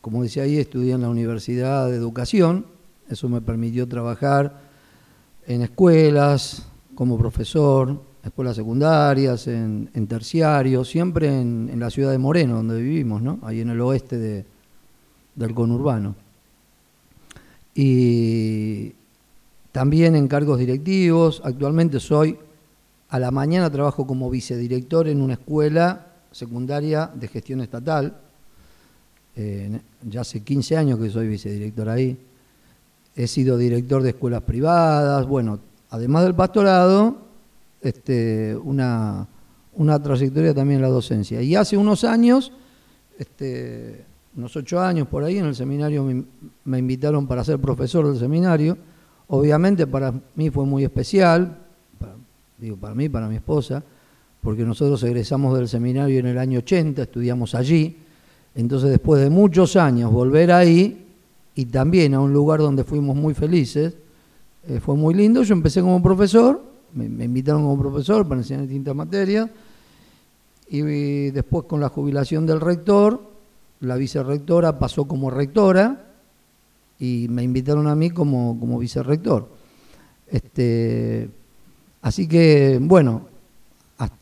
como 0.00 0.22
decía 0.22 0.44
ahí, 0.44 0.58
estudié 0.58 0.94
en 0.94 1.02
la 1.02 1.08
Universidad 1.08 1.88
de 1.88 1.96
Educación, 1.96 2.66
eso 3.08 3.28
me 3.28 3.40
permitió 3.40 3.88
trabajar 3.88 4.71
en 5.46 5.62
escuelas 5.62 6.66
como 6.94 7.18
profesor, 7.18 8.00
escuelas 8.22 8.56
secundarias, 8.56 9.46
en, 9.48 10.06
terciarios, 10.08 10.88
siempre 10.88 11.28
en, 11.28 11.78
la 11.78 11.90
ciudad 11.90 12.10
de 12.10 12.18
Moreno, 12.18 12.56
donde 12.56 12.80
vivimos, 12.80 13.22
¿no? 13.22 13.38
ahí 13.42 13.60
en 13.60 13.70
el 13.70 13.80
oeste 13.80 14.44
del 15.34 15.54
conurbano. 15.54 16.14
Y 17.74 18.92
también 19.72 20.14
en 20.14 20.28
cargos 20.28 20.58
directivos, 20.58 21.40
actualmente 21.44 21.98
soy, 21.98 22.38
a 23.08 23.18
la 23.18 23.30
mañana 23.30 23.70
trabajo 23.70 24.06
como 24.06 24.30
vicedirector 24.30 25.08
en 25.08 25.20
una 25.20 25.34
escuela 25.34 26.06
secundaria 26.30 27.10
de 27.12 27.28
gestión 27.28 27.60
estatal, 27.60 28.16
eh, 29.34 29.80
ya 30.02 30.20
hace 30.20 30.42
15 30.42 30.76
años 30.76 30.98
que 30.98 31.10
soy 31.10 31.28
vicedirector 31.28 31.88
ahí, 31.88 32.18
he 33.14 33.26
sido 33.26 33.56
director 33.56 34.02
de 34.02 34.10
escuelas 34.10 34.42
privadas, 34.42 35.26
bueno, 35.26 35.60
además 35.90 36.24
del 36.24 36.34
pastorado, 36.34 37.16
este, 37.82 38.56
una, 38.56 39.28
trayectoria 40.02 40.54
también 40.54 40.78
en 40.78 40.82
la 40.82 40.88
docencia. 40.88 41.42
Y 41.42 41.54
hace 41.54 41.76
unos 41.76 42.04
años, 42.04 42.52
este, 43.18 44.04
unos 44.36 44.56
ocho 44.56 44.80
años 44.80 45.08
por 45.08 45.24
ahí, 45.24 45.38
en 45.38 45.46
el 45.46 45.54
seminario 45.54 46.06
me, 46.64 46.78
invitaron 46.78 47.26
para 47.26 47.44
ser 47.44 47.58
profesor 47.58 48.06
del 48.06 48.18
seminario. 48.18 48.78
Obviamente 49.28 49.86
para 49.86 50.14
mí 50.34 50.50
fue 50.50 50.64
muy 50.64 50.84
especial, 50.84 51.58
digo 52.58 52.76
para 52.76 52.94
mí, 52.94 53.08
para 53.08 53.28
mi 53.28 53.36
esposa, 53.36 53.82
porque 54.40 54.64
nosotros 54.64 55.02
egresamos 55.02 55.56
del 55.56 55.68
seminario 55.68 56.18
en 56.18 56.26
el 56.26 56.38
año 56.38 56.60
80, 56.60 57.02
estudiamos 57.02 57.54
allí. 57.54 57.98
Entonces 58.54 58.90
después 58.90 59.22
de 59.22 59.30
muchos 59.30 59.76
años 59.76 60.12
volver 60.12 60.52
ahí 60.52 61.11
y 61.54 61.66
también 61.66 62.14
a 62.14 62.20
un 62.20 62.32
lugar 62.32 62.60
donde 62.60 62.84
fuimos 62.84 63.16
muy 63.16 63.34
felices, 63.34 63.94
eh, 64.68 64.80
fue 64.80 64.96
muy 64.96 65.14
lindo. 65.14 65.42
Yo 65.42 65.54
empecé 65.54 65.80
como 65.80 66.02
profesor 66.02 66.72
me, 66.94 67.24
invitaron 67.24 67.62
como 67.62 67.78
profesor 67.78 68.26
para 68.26 68.40
enseñar 68.40 68.62
distintas 68.62 68.94
materias 68.94 69.48
y 70.68 71.30
después 71.30 71.64
con 71.66 71.80
la 71.80 71.88
jubilación 71.88 72.46
del 72.46 72.60
rector, 72.60 73.20
la 73.80 73.96
vicerrectora 73.96 74.78
pasó 74.78 75.06
como 75.06 75.30
rectora 75.30 76.06
y 76.98 77.26
me 77.28 77.42
invitaron 77.42 77.88
a 77.88 77.94
mí 77.94 78.10
como, 78.10 78.58
como 78.58 78.78
vicerrector. 78.78 79.48
Este, 80.28 81.28
así 82.00 82.26
que, 82.26 82.78
bueno, 82.80 83.26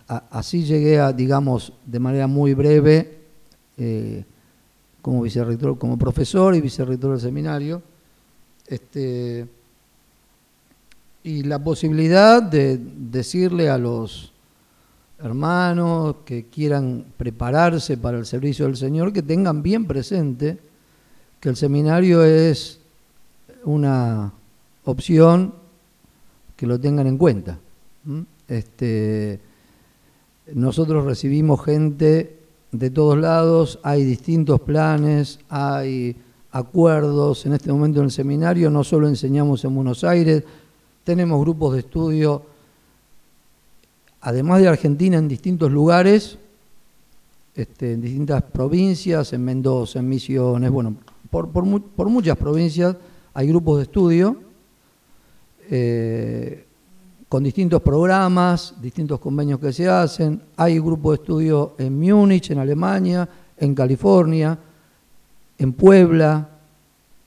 así 0.08 0.64
llegué 0.64 0.98
a, 0.98 1.12
digamos, 1.12 1.72
de 1.86 2.00
manera 2.00 2.26
muy 2.26 2.54
breve, 2.54 3.18
eh, 3.76 4.24
como 5.02 5.22
vicerrector, 5.22 5.78
como 5.78 5.98
profesor 5.98 6.54
y 6.54 6.60
vicerrector 6.60 7.12
del 7.12 7.20
seminario. 7.20 7.82
Este, 8.66 9.46
y 11.22 11.42
la 11.42 11.58
posibilidad 11.58 12.42
de 12.42 12.78
decirle 12.78 13.68
a 13.68 13.78
los 13.78 14.32
hermanos 15.18 16.16
que 16.24 16.46
quieran 16.46 17.04
prepararse 17.16 17.98
para 17.98 18.18
el 18.18 18.26
servicio 18.26 18.66
del 18.66 18.76
Señor, 18.76 19.12
que 19.12 19.22
tengan 19.22 19.62
bien 19.62 19.86
presente 19.86 20.58
que 21.40 21.48
el 21.48 21.56
seminario 21.56 22.24
es 22.24 22.80
una 23.64 24.32
opción 24.84 25.54
que 26.56 26.66
lo 26.66 26.78
tengan 26.78 27.06
en 27.06 27.18
cuenta. 27.18 27.58
Este, 28.48 29.40
nosotros 30.54 31.04
recibimos 31.04 31.64
gente 31.64 32.39
de 32.72 32.90
todos 32.90 33.18
lados, 33.18 33.78
hay 33.83 34.04
distintos 34.04 34.61
planes, 34.61 35.40
hay 35.48 36.16
acuerdos. 36.52 37.46
En 37.46 37.52
este 37.52 37.72
momento 37.72 38.00
en 38.00 38.06
el 38.06 38.11
seminario 38.11 38.70
no 38.70 38.85
solo 38.85 39.09
enseñamos 39.09 39.64
en 39.64 39.74
Buenos 39.74 40.04
Aires, 40.04 40.44
tenemos 41.04 41.40
grupos 41.40 41.74
de 41.74 41.80
estudio, 41.80 42.42
además 44.20 44.61
de 44.61 44.68
Argentina, 44.68 45.18
en 45.18 45.28
distintos 45.28 45.70
lugares, 45.70 46.38
este, 47.54 47.94
en 47.94 48.00
distintas 48.00 48.42
provincias, 48.42 49.33
en 49.33 49.44
Mendoza, 49.44 49.98
en 49.98 50.09
Misiones, 50.09 50.70
bueno, 50.70 50.94
por, 51.30 51.64
muchas 51.64 52.37
provincias 52.37 52.96
hay 53.35 53.48
grupos 53.48 53.78
de 53.78 53.83
estudio. 53.85 54.37
Eh, 55.70 56.66
con 57.30 57.44
distintos 57.44 57.80
programas, 57.80 58.74
distintos 58.82 59.20
convenios 59.20 59.60
que 59.60 59.72
se 59.72 59.88
hacen. 59.88 60.42
Hay 60.56 60.80
grupo 60.80 61.12
de 61.12 61.14
estudio 61.14 61.76
en 61.78 61.96
Múnich, 61.96 62.50
en 62.50 62.58
Alemania, 62.58 63.28
en 63.56 63.72
California, 63.72 64.58
en 65.56 65.72
Puebla. 65.72 66.48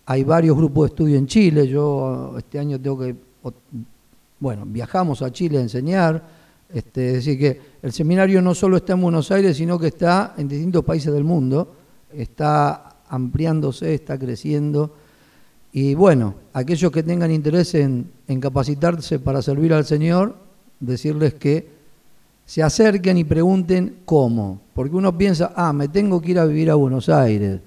Hay 0.05 0.25
varios 0.25 0.57
grupos 0.57 0.83
de 0.83 0.93
estudio 0.93 1.17
en 1.17 1.25
Chile. 1.25 1.69
Yo 1.69 2.35
este 2.37 2.59
año 2.59 2.77
tengo 2.81 2.99
que, 2.99 3.15
bueno, 4.41 4.65
viajamos 4.65 5.21
a 5.21 5.31
Chile 5.31 5.59
a 5.59 5.61
enseñar. 5.61 6.21
Este, 6.73 7.07
es 7.07 7.13
decir, 7.13 7.39
que 7.39 7.61
el 7.81 7.93
seminario 7.93 8.41
no 8.41 8.53
solo 8.53 8.75
está 8.75 8.91
en 8.91 9.01
Buenos 9.03 9.31
Aires, 9.31 9.55
sino 9.55 9.79
que 9.79 9.87
está 9.87 10.33
en 10.37 10.49
distintos 10.49 10.83
países 10.83 11.13
del 11.13 11.23
mundo. 11.23 11.75
Está 12.11 12.97
ampliándose, 13.07 13.93
está 13.93 14.19
creciendo. 14.19 14.91
Y 15.75 15.95
bueno, 15.95 16.35
aquellos 16.53 16.91
que 16.91 17.01
tengan 17.01 17.31
interés 17.31 17.73
en, 17.73 18.11
capacitarse 18.39 19.17
para 19.17 19.41
servir 19.41 19.73
al 19.73 19.85
Señor, 19.85 20.37
decirles 20.79 21.33
que 21.33 21.67
se 22.45 22.61
acerquen 22.61 23.17
y 23.17 23.23
pregunten 23.23 23.97
cómo. 24.05 24.61
Porque 24.75 24.95
uno 24.95 25.17
piensa, 25.17 25.51
ah, 25.55 25.73
me 25.73 25.87
tengo 25.87 26.21
que 26.21 26.31
ir 26.31 26.39
a 26.39 26.45
vivir 26.45 26.69
a 26.69 26.75
Buenos 26.75 27.09
Aires 27.09 27.59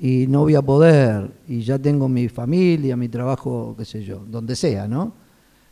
y 0.00 0.26
no 0.26 0.40
voy 0.40 0.56
a 0.56 0.62
poder, 0.62 1.30
y 1.46 1.60
ya 1.60 1.78
tengo 1.78 2.08
mi 2.08 2.28
familia, 2.28 2.96
mi 2.96 3.08
trabajo, 3.08 3.76
qué 3.78 3.84
sé 3.84 4.02
yo, 4.02 4.24
donde 4.28 4.56
sea, 4.56 4.88
¿no? 4.88 5.12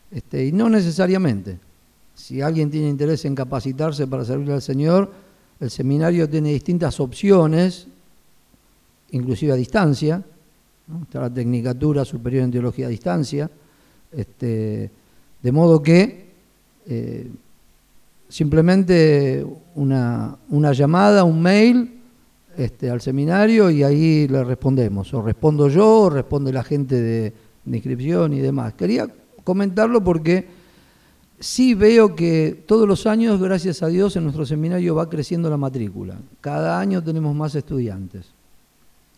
Este, 0.09 0.45
y 0.45 0.53
no 0.53 0.69
necesariamente. 0.69 1.59
Si 2.15 2.41
alguien 2.41 2.71
tiene 2.71 2.87
interés 2.87 3.25
en 3.25 3.35
capacitarse 3.35 4.07
para 4.07 4.23
servir 4.23 4.51
al 4.51 4.61
Señor, 4.61 5.11
el 5.59 5.69
seminario 5.69 6.29
tiene 6.29 6.53
distintas 6.53 7.01
opciones, 7.01 7.87
inclusive 9.11 9.51
a 9.51 9.55
distancia, 9.55 10.23
está 11.03 11.21
la 11.21 11.33
Tecnicatura 11.33 12.03
Superior 12.05 12.43
en 12.43 12.51
Teología 12.51 12.87
a 12.87 12.89
Distancia, 12.89 13.49
este, 14.11 14.91
de 15.41 15.51
modo 15.51 15.81
que 15.81 16.31
eh, 16.85 17.31
simplemente 18.27 19.45
una, 19.75 20.37
llamada, 20.73 21.23
un 21.23 21.41
mail 21.41 22.01
este, 22.57 22.89
al 22.89 23.01
seminario 23.01 23.69
y 23.69 23.83
ahí 23.83 24.27
le 24.27 24.43
respondemos, 24.43 25.13
o 25.13 25.21
respondo 25.21 25.69
yo, 25.69 26.01
o 26.01 26.09
responde 26.09 26.51
la 26.51 26.63
gente 26.63 26.99
de 27.01 27.33
inscripción 27.65 28.33
y 28.33 28.39
demás. 28.39 28.73
Quería 28.73 29.07
comentarlo 29.43 30.03
porque 30.03 30.47
sí 31.39 31.73
veo 31.73 32.15
que 32.15 32.63
todos 32.65 32.87
los 32.87 33.05
años, 33.07 33.41
gracias 33.41 33.83
a 33.83 33.87
Dios, 33.87 34.15
en 34.15 34.23
nuestro 34.23 34.45
seminario 34.45 34.95
va 34.95 35.09
creciendo 35.09 35.49
la 35.49 35.57
matrícula. 35.57 36.17
Cada 36.41 36.79
año 36.79 37.03
tenemos 37.03 37.35
más 37.35 37.55
estudiantes 37.55 38.27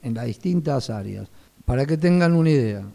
en 0.02 0.14
las 0.14 0.26
distintas 0.26 0.90
áreas. 0.90 1.28
Para 1.66 1.86
que 1.86 1.98
tengan 1.98 2.34
una 2.34 2.52
idea, 2.52 2.86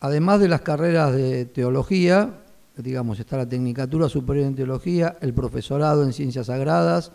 además 0.00 0.40
de 0.40 0.48
las 0.48 0.62
carreras 0.62 1.14
de 1.14 1.44
teología, 1.44 2.40
digamos, 2.76 3.20
está 3.20 3.36
la 3.36 3.48
Tecnicatura 3.48 4.08
Superior 4.08 4.46
en 4.46 4.54
Teología, 4.54 5.16
el 5.20 5.34
profesorado 5.34 6.02
en 6.02 6.12
Ciencias 6.12 6.46
Sagradas, 6.46 7.12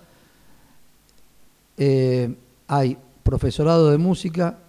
eh, 1.77 2.35
hay 2.67 2.97
profesorado 3.23 3.89
de 3.89 3.97
música, 3.97 4.59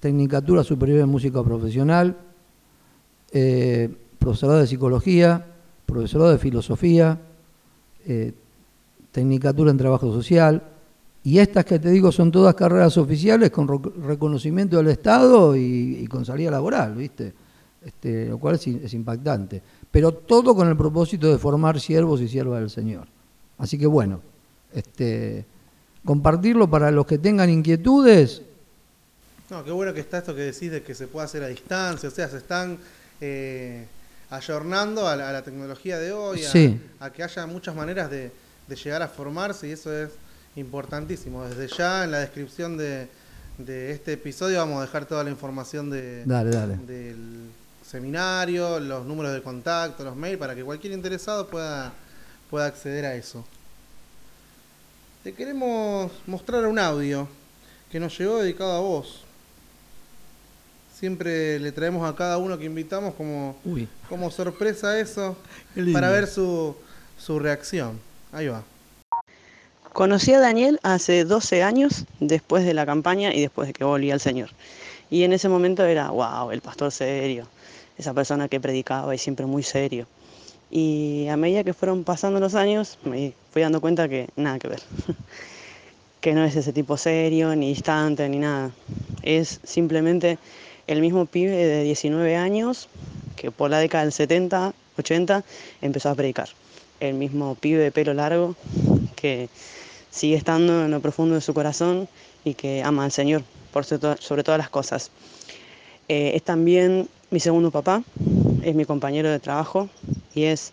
Tecnicatura 0.00 0.62
Superior 0.62 1.00
en 1.00 1.08
Música 1.08 1.42
Profesional, 1.42 2.16
eh, 3.32 3.88
profesorado 4.18 4.60
de 4.60 4.66
Psicología, 4.66 5.46
profesorado 5.86 6.30
de 6.30 6.38
Filosofía, 6.38 7.18
eh, 8.06 8.32
Tecnicatura 9.12 9.70
en 9.70 9.78
Trabajo 9.78 10.12
Social, 10.12 10.62
y 11.24 11.38
estas 11.38 11.64
que 11.64 11.78
te 11.78 11.90
digo 11.90 12.12
son 12.12 12.30
todas 12.30 12.54
carreras 12.54 12.96
oficiales 12.96 13.50
con 13.50 13.68
reconocimiento 14.06 14.76
del 14.76 14.88
Estado 14.88 15.56
y, 15.56 16.06
con 16.06 16.24
salida 16.24 16.50
laboral, 16.50 16.94
¿viste? 16.94 17.34
Este, 17.84 18.26
lo 18.26 18.38
cual 18.38 18.54
es, 18.54 18.94
impactante. 18.94 19.62
Pero 19.90 20.12
todo 20.12 20.54
con 20.54 20.68
el 20.68 20.76
propósito 20.76 21.30
de 21.30 21.38
formar 21.38 21.80
siervos 21.80 22.20
y 22.20 22.28
siervas 22.28 22.60
del 22.60 22.70
Señor. 22.70 23.08
Así 23.58 23.78
que 23.78 23.86
bueno, 23.86 24.20
este, 24.72 25.44
compartirlo 26.04 26.70
para 26.70 26.90
los 26.90 27.06
que 27.06 27.18
tengan 27.18 27.50
inquietudes. 27.50 28.42
No, 29.50 29.64
qué 29.64 29.72
bueno 29.72 29.92
que 29.94 30.00
está 30.00 30.18
esto 30.18 30.34
que 30.34 30.42
decís 30.42 30.70
de 30.70 30.82
que 30.82 30.94
se 30.94 31.08
puede 31.08 31.24
hacer 31.24 31.42
a 31.42 31.48
distancia, 31.48 32.08
o 32.08 32.12
sea, 32.12 32.28
se 32.28 32.36
están 32.36 32.78
eh, 33.20 33.86
ayornando 34.30 35.08
a 35.08 35.16
la, 35.16 35.42
tecnología 35.42 35.98
de 35.98 36.12
hoy, 36.12 36.42
a, 37.00 37.10
que 37.10 37.22
haya 37.22 37.46
muchas 37.46 37.74
maneras 37.74 38.10
de 38.10 38.30
llegar 38.68 39.02
a 39.02 39.08
formarse 39.08 39.68
y 39.68 39.72
eso 39.72 39.92
es 39.96 40.10
importantísimo. 40.56 41.44
Desde 41.44 41.68
ya 41.68 42.04
en 42.04 42.10
la 42.10 42.18
descripción 42.20 42.76
de, 42.76 43.08
este 43.58 44.12
episodio 44.12 44.58
vamos 44.58 44.78
a 44.78 44.82
dejar 44.82 45.06
toda 45.06 45.24
la 45.24 45.30
información 45.30 45.90
de, 45.90 46.24
del 46.86 47.50
seminario, 47.84 48.78
los 48.80 49.06
números 49.06 49.32
de 49.32 49.42
contacto, 49.42 50.04
los 50.04 50.16
mails, 50.16 50.38
para 50.38 50.54
que 50.54 50.62
cualquier 50.62 50.92
interesado 50.92 51.48
pueda, 51.48 51.92
pueda 52.50 52.66
acceder 52.66 53.04
a 53.06 53.14
eso. 53.14 53.44
Te 55.24 55.32
queremos 55.32 56.12
mostrar 56.26 56.66
un 56.66 56.78
audio 56.78 57.28
que 57.90 57.98
nos 57.98 58.16
llegó 58.18 58.38
dedicado 58.38 58.72
a 58.72 58.80
vos. 58.80 59.24
Siempre 60.94 61.58
le 61.60 61.72
traemos 61.72 62.08
a 62.08 62.14
cada 62.14 62.38
uno 62.38 62.58
que 62.58 62.64
invitamos 62.64 63.14
como, 63.14 63.56
como 64.08 64.30
sorpresa 64.30 64.98
eso, 64.98 65.36
para 65.92 66.10
ver 66.10 66.26
su, 66.26 66.76
su 67.18 67.38
reacción. 67.38 68.00
Ahí 68.32 68.48
va. 68.48 68.62
Conocí 69.98 70.32
a 70.32 70.38
Daniel 70.38 70.78
hace 70.84 71.24
12 71.24 71.64
años 71.64 72.04
después 72.20 72.64
de 72.64 72.72
la 72.72 72.86
campaña 72.86 73.34
y 73.34 73.40
después 73.40 73.66
de 73.66 73.74
que 73.74 73.82
volví 73.82 74.12
al 74.12 74.20
Señor. 74.20 74.50
Y 75.10 75.24
en 75.24 75.32
ese 75.32 75.48
momento 75.48 75.84
era, 75.84 76.10
wow, 76.10 76.52
el 76.52 76.60
pastor 76.60 76.92
serio, 76.92 77.48
esa 77.96 78.14
persona 78.14 78.46
que 78.46 78.60
predicaba 78.60 79.12
y 79.12 79.18
siempre 79.18 79.44
muy 79.44 79.64
serio. 79.64 80.06
Y 80.70 81.26
a 81.26 81.36
medida 81.36 81.64
que 81.64 81.74
fueron 81.74 82.04
pasando 82.04 82.38
los 82.38 82.54
años, 82.54 82.96
me 83.02 83.32
fui 83.50 83.62
dando 83.62 83.80
cuenta 83.80 84.08
que 84.08 84.28
nada 84.36 84.60
que 84.60 84.68
ver. 84.68 84.82
que 86.20 86.32
no 86.32 86.44
es 86.44 86.54
ese 86.54 86.72
tipo 86.72 86.96
serio, 86.96 87.56
ni 87.56 87.70
distante, 87.70 88.28
ni 88.28 88.38
nada. 88.38 88.70
Es 89.24 89.58
simplemente 89.64 90.38
el 90.86 91.00
mismo 91.00 91.26
pibe 91.26 91.56
de 91.56 91.82
19 91.82 92.36
años 92.36 92.88
que 93.34 93.50
por 93.50 93.68
la 93.68 93.80
década 93.80 94.04
del 94.04 94.12
70, 94.12 94.74
80 94.96 95.42
empezó 95.82 96.10
a 96.10 96.14
predicar. 96.14 96.50
El 97.00 97.14
mismo 97.14 97.56
pibe 97.56 97.82
de 97.82 97.90
pelo 97.90 98.14
largo 98.14 98.54
que 99.16 99.48
sigue 100.10 100.36
estando 100.36 100.84
en 100.84 100.90
lo 100.90 101.00
profundo 101.00 101.34
de 101.34 101.40
su 101.40 101.54
corazón 101.54 102.08
y 102.44 102.54
que 102.54 102.82
ama 102.82 103.04
al 103.04 103.12
Señor 103.12 103.42
por 103.72 103.84
sobre 103.84 104.42
todas 104.42 104.58
las 104.58 104.70
cosas. 104.70 105.10
Eh, 106.08 106.32
es 106.34 106.42
también 106.42 107.08
mi 107.30 107.40
segundo 107.40 107.70
papá, 107.70 108.02
es 108.62 108.74
mi 108.74 108.84
compañero 108.84 109.30
de 109.30 109.38
trabajo 109.38 109.88
y 110.34 110.44
es 110.44 110.72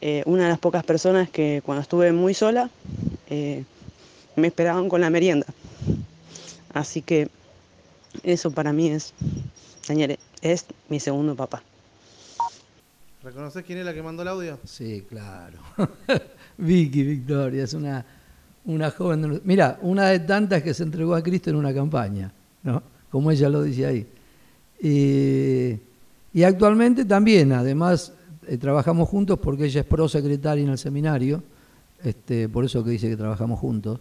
eh, 0.00 0.22
una 0.26 0.44
de 0.44 0.50
las 0.50 0.58
pocas 0.58 0.84
personas 0.84 1.28
que 1.28 1.62
cuando 1.64 1.82
estuve 1.82 2.12
muy 2.12 2.34
sola 2.34 2.70
eh, 3.28 3.64
me 4.36 4.48
esperaban 4.48 4.88
con 4.88 5.00
la 5.00 5.10
merienda. 5.10 5.46
Así 6.72 7.02
que 7.02 7.28
eso 8.22 8.50
para 8.50 8.72
mí 8.72 8.90
es, 8.90 9.12
señores, 9.82 10.18
es 10.40 10.66
mi 10.88 11.00
segundo 11.00 11.34
papá. 11.34 11.62
¿Reconoces 13.22 13.64
quién 13.64 13.78
es 13.78 13.84
la 13.84 13.92
que 13.92 14.02
mandó 14.02 14.22
el 14.22 14.28
audio? 14.28 14.58
Sí, 14.64 15.04
claro. 15.08 15.58
Vicky 16.56 17.02
Victoria, 17.02 17.64
es 17.64 17.74
una 17.74 18.06
una 18.70 18.90
joven, 18.90 19.40
mira, 19.44 19.78
una 19.82 20.06
de 20.06 20.20
tantas 20.20 20.62
que 20.62 20.74
se 20.74 20.82
entregó 20.82 21.14
a 21.14 21.22
Cristo 21.22 21.50
en 21.50 21.56
una 21.56 21.74
campaña, 21.74 22.32
¿no? 22.62 22.82
como 23.10 23.30
ella 23.30 23.48
lo 23.48 23.62
dice 23.62 23.86
ahí. 23.86 24.06
Y, 24.82 26.42
actualmente 26.42 27.04
también, 27.04 27.52
además, 27.52 28.12
eh, 28.46 28.56
trabajamos 28.56 29.08
juntos 29.08 29.38
porque 29.38 29.66
ella 29.66 29.80
es 29.80 29.86
prosecretaria 29.86 30.64
en 30.64 30.70
el 30.70 30.78
seminario, 30.78 31.42
este, 32.02 32.48
por 32.48 32.64
eso 32.64 32.82
que 32.82 32.90
dice 32.90 33.08
que 33.08 33.16
trabajamos 33.16 33.58
juntos. 33.58 34.00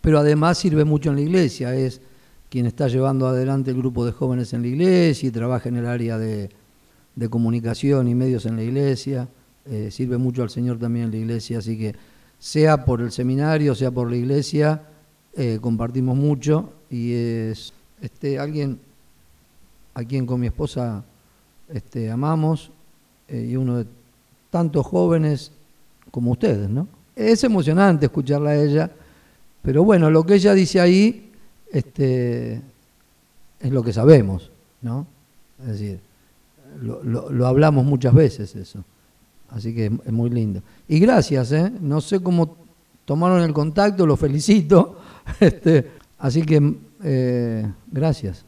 Pero 0.00 0.18
además 0.18 0.58
sirve 0.58 0.84
mucho 0.84 1.10
en 1.10 1.16
la 1.16 1.22
iglesia, 1.22 1.74
es 1.74 2.00
quien 2.48 2.66
está 2.66 2.88
llevando 2.88 3.26
adelante 3.26 3.70
el 3.70 3.76
grupo 3.76 4.04
de 4.04 4.12
jóvenes 4.12 4.52
en 4.52 4.62
la 4.62 4.68
iglesia 4.68 5.28
y 5.28 5.32
trabaja 5.32 5.68
en 5.68 5.76
el 5.76 5.86
área 5.86 6.18
de, 6.18 6.50
comunicación 7.30 8.08
y 8.08 8.14
medios 8.14 8.46
en 8.46 8.56
la 8.56 8.62
iglesia. 8.62 9.28
Eh, 9.64 9.90
sirve 9.92 10.18
mucho 10.18 10.42
al 10.42 10.50
Señor 10.50 10.78
también 10.78 11.06
en 11.06 11.10
la 11.12 11.16
iglesia, 11.18 11.58
así 11.58 11.78
que 11.78 11.94
sea 12.42 12.84
por 12.84 13.00
el 13.00 13.12
seminario, 13.12 13.72
sea 13.72 13.92
por 13.92 14.10
la 14.10 14.16
iglesia, 14.16 14.82
eh, 15.32 15.60
compartimos 15.60 16.16
mucho 16.16 16.72
y 16.90 17.12
es 17.12 17.72
este, 18.00 18.36
alguien 18.36 18.80
a 19.94 20.02
quien 20.02 20.26
con 20.26 20.40
mi 20.40 20.48
esposa 20.48 21.04
este, 21.68 22.10
amamos 22.10 22.72
eh, 23.28 23.46
y 23.48 23.54
uno 23.54 23.78
de 23.78 23.86
tantos 24.50 24.84
jóvenes 24.84 25.52
como 26.10 26.32
ustedes, 26.32 26.68
¿no? 26.68 26.88
Es 27.14 27.44
emocionante 27.44 28.06
escucharla 28.06 28.50
a 28.50 28.56
ella, 28.56 28.90
pero 29.62 29.84
bueno, 29.84 30.10
lo 30.10 30.26
que 30.26 30.34
ella 30.34 30.52
dice 30.52 30.80
ahí 30.80 31.30
este, 31.70 32.60
es 33.60 33.70
lo 33.70 33.84
que 33.84 33.92
sabemos, 33.92 34.50
¿no? 34.80 35.06
Es 35.60 35.78
decir, 35.78 36.00
lo 36.80 37.46
hablamos 37.46 37.84
muchas 37.84 38.12
veces 38.12 38.56
eso. 38.56 38.82
Así 39.54 39.74
que 39.74 39.86
es 39.86 40.12
muy 40.12 40.30
lindo. 40.30 40.62
Y 40.88 40.98
gracias, 40.98 41.52
¿eh? 41.52 41.70
no 41.80 42.00
sé 42.00 42.20
cómo 42.20 42.56
tomaron 43.04 43.42
el 43.42 43.52
contacto, 43.52 44.06
lo 44.06 44.16
felicito. 44.16 44.98
Este, 45.38 45.88
así 46.18 46.42
que 46.42 46.74
eh, 47.04 47.72
gracias. 47.92 48.44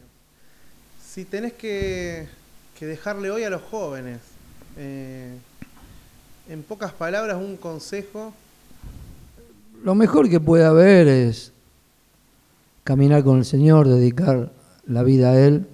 Si 1.09 1.25
tenés 1.25 1.53
que, 1.53 2.27
dejarle 2.81 3.31
hoy 3.31 3.45
a 3.45 3.51
los 3.51 3.63
jóvenes, 3.63 4.19
eh, 4.77 5.37
en 6.49 6.63
pocas 6.65 6.93
palabras, 6.93 7.37
un 7.37 7.57
consejo. 7.57 8.35
Lo 9.85 9.95
mejor 9.95 10.29
que 10.29 10.41
puede 10.41 10.65
haber 10.65 11.07
es 11.07 11.53
caminar 12.83 13.23
con 13.23 13.39
el 13.39 13.45
Señor, 13.45 13.89
dedicar 13.89 14.51
la 14.87 15.05
vida 15.05 15.31
a 15.31 15.39
Él 15.39 15.67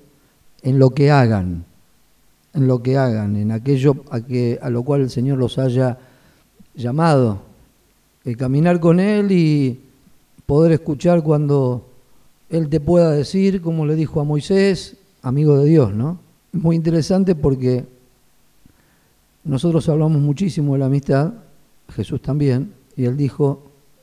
en 0.63 0.79
lo 0.79 0.91
que 0.91 1.11
hagan, 1.11 1.65
en 2.55 2.67
lo 2.67 2.83
que 2.83 2.97
hagan, 2.97 3.37
en 3.37 3.53
aquello 3.53 3.97
a, 4.11 4.21
que, 4.21 4.59
a 4.61 4.71
lo 4.71 4.83
cual 4.83 5.03
el 5.03 5.11
Señor 5.11 5.39
los 5.39 5.59
haya 5.59 5.99
llamado. 6.75 7.43
El 8.25 8.37
caminar 8.37 8.81
con 8.81 9.01
Él 9.01 9.33
y 9.33 9.81
poder 10.47 10.73
escuchar 10.73 11.23
cuando 11.23 11.89
Él 12.49 12.69
te 12.69 12.81
pueda 12.81 13.11
decir, 13.13 13.63
como 13.63 13.87
le 13.87 13.95
dijo 13.95 14.21
a 14.21 14.25
Moisés, 14.25 14.97
amigo 15.23 15.59
de 15.59 15.67
Dios, 15.67 15.95
¿no? 15.95 16.19
Muy 16.53 16.77
interesante 16.77 17.35
porque 17.35 17.85
nosotros 19.45 19.89
hablamos 19.89 20.21
muchísimo 20.21 20.73
de 20.75 20.81
la 20.81 20.87
amistad, 20.87 21.33
Jesús 21.91 22.21
también, 22.21 22.75
y 22.97 23.05
Él 23.05 23.17
dijo 23.17 23.63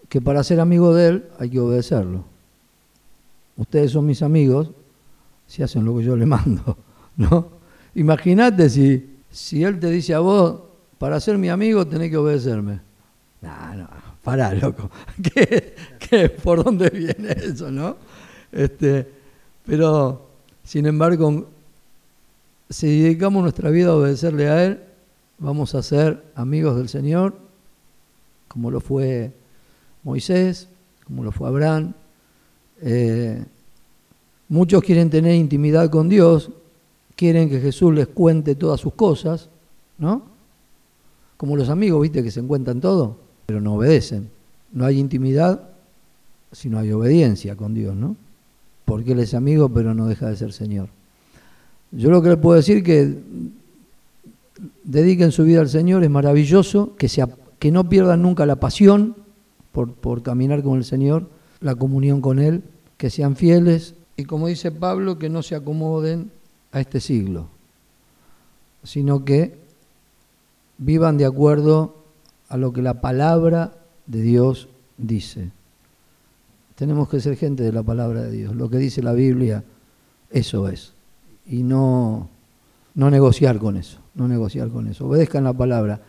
que 0.09 0.21
para 0.21 0.43
ser 0.43 0.59
amigo 0.59 0.93
de 0.93 1.07
Él 1.07 1.25
hay 1.37 1.49
que 1.49 1.59
obedecerlo. 1.59 2.23
Ustedes 3.57 3.91
son 3.91 4.05
mis 4.05 4.21
amigos 4.21 4.71
si 5.47 5.63
hacen 5.63 5.85
lo 5.85 5.97
que 5.97 6.03
yo 6.03 6.15
le 6.15 6.25
mando, 6.25 6.77
¿no? 7.17 7.56
Imagínate 7.97 8.69
si, 8.69 9.17
si 9.31 9.63
Él 9.63 9.79
te 9.79 9.89
dice 9.89 10.13
a 10.13 10.19
vos, 10.19 10.61
para 10.99 11.19
ser 11.19 11.39
mi 11.39 11.49
amigo 11.49 11.87
tenés 11.87 12.11
que 12.11 12.17
obedecerme. 12.17 12.79
No, 13.41 13.75
no, 13.75 13.89
pará, 14.23 14.53
loco. 14.53 14.91
¿Qué, 15.33 15.73
qué, 15.97 16.29
por 16.29 16.63
dónde 16.63 16.91
viene 16.91 17.35
eso, 17.43 17.71
no? 17.71 17.97
Este, 18.51 19.07
pero, 19.65 20.29
sin 20.63 20.85
embargo, 20.85 21.47
si 22.69 23.01
dedicamos 23.01 23.41
nuestra 23.41 23.71
vida 23.71 23.89
a 23.89 23.95
obedecerle 23.95 24.47
a 24.47 24.63
Él, 24.63 24.79
vamos 25.39 25.73
a 25.73 25.81
ser 25.81 26.23
amigos 26.35 26.77
del 26.77 26.89
Señor, 26.89 27.35
como 28.47 28.69
lo 28.69 28.79
fue 28.79 29.31
Moisés, 30.03 30.67
como 31.03 31.23
lo 31.23 31.31
fue 31.31 31.47
Abraham. 31.47 31.93
Eh, 32.79 33.43
muchos 34.49 34.83
quieren 34.83 35.09
tener 35.09 35.33
intimidad 35.33 35.89
con 35.89 36.09
Dios, 36.09 36.51
quieren 37.17 37.49
que 37.49 37.59
Jesús 37.59 37.93
les 37.93 38.07
cuente 38.07 38.55
todas 38.55 38.79
sus 38.79 38.93
cosas, 38.93 39.49
¿no? 39.97 40.23
Como 41.35 41.57
los 41.57 41.67
amigos, 41.67 42.01
viste, 42.01 42.23
que 42.23 42.31
se 42.31 42.39
encuentran 42.39 42.79
todo, 42.79 43.17
pero 43.47 43.59
no 43.59 43.73
obedecen. 43.73 44.29
No 44.71 44.85
hay 44.85 44.99
intimidad 44.99 45.69
si 46.53 46.69
no 46.69 46.79
hay 46.79 46.91
obediencia 46.93 47.57
con 47.57 47.73
Dios, 47.73 47.95
¿no? 47.95 48.15
Porque 48.85 49.11
Él 49.11 49.19
es 49.19 49.33
amigo, 49.33 49.67
pero 49.67 49.93
no 49.93 50.05
deja 50.05 50.29
de 50.29 50.37
ser 50.37 50.53
Señor. 50.53 50.87
Yo 51.91 52.09
lo 52.09 52.21
que 52.21 52.29
le 52.29 52.37
puedo 52.37 52.55
decir 52.55 52.83
que 52.83 53.17
dediquen 54.83 55.31
su 55.31 55.43
vida 55.43 55.59
al 55.59 55.69
Señor, 55.69 56.03
es 56.03 56.09
maravilloso, 56.09 56.95
que, 56.97 57.09
que 57.59 57.71
no 57.71 57.89
pierdan 57.89 58.21
nunca 58.21 58.45
la 58.45 58.57
pasión 58.57 59.15
por, 59.71 59.93
por 59.93 60.23
caminar 60.23 60.63
con 60.63 60.77
el 60.77 60.85
Señor, 60.85 61.27
la 61.59 61.75
comunión 61.75 62.21
con 62.21 62.39
Él, 62.39 62.63
que 62.97 63.09
sean 63.09 63.35
fieles 63.35 63.95
y 64.19 64.25
como 64.25 64.47
dice 64.47 64.71
Pablo, 64.71 65.19
que 65.19 65.29
no 65.29 65.43
se 65.43 65.53
acomoden 65.53 66.31
a 66.71 66.79
este 66.79 66.99
siglo, 66.99 67.47
sino 68.83 69.25
que 69.25 69.57
vivan 70.77 71.17
de 71.17 71.25
acuerdo 71.25 71.95
a 72.49 72.57
lo 72.57 72.71
que 72.73 72.81
la 72.81 73.01
palabra 73.01 73.73
de 74.05 74.21
Dios 74.21 74.69
dice. 74.97 75.51
Tenemos 76.75 77.09
que 77.09 77.19
ser 77.19 77.35
gente 77.35 77.63
de 77.63 77.71
la 77.71 77.83
palabra 77.83 78.23
de 78.23 78.31
Dios. 78.31 78.55
Lo 78.55 78.69
que 78.69 78.77
dice 78.77 79.01
la 79.01 79.13
Biblia, 79.13 79.63
eso 80.29 80.69
es. 80.69 80.93
Y 81.47 81.63
no, 81.63 82.29
no 82.93 83.09
negociar 83.09 83.57
con 83.57 83.77
eso, 83.77 83.99
no 84.15 84.27
negociar 84.27 84.69
con 84.69 84.87
eso. 84.87 85.07
Obedezcan 85.07 85.43
la 85.43 85.53
palabra. 85.53 86.01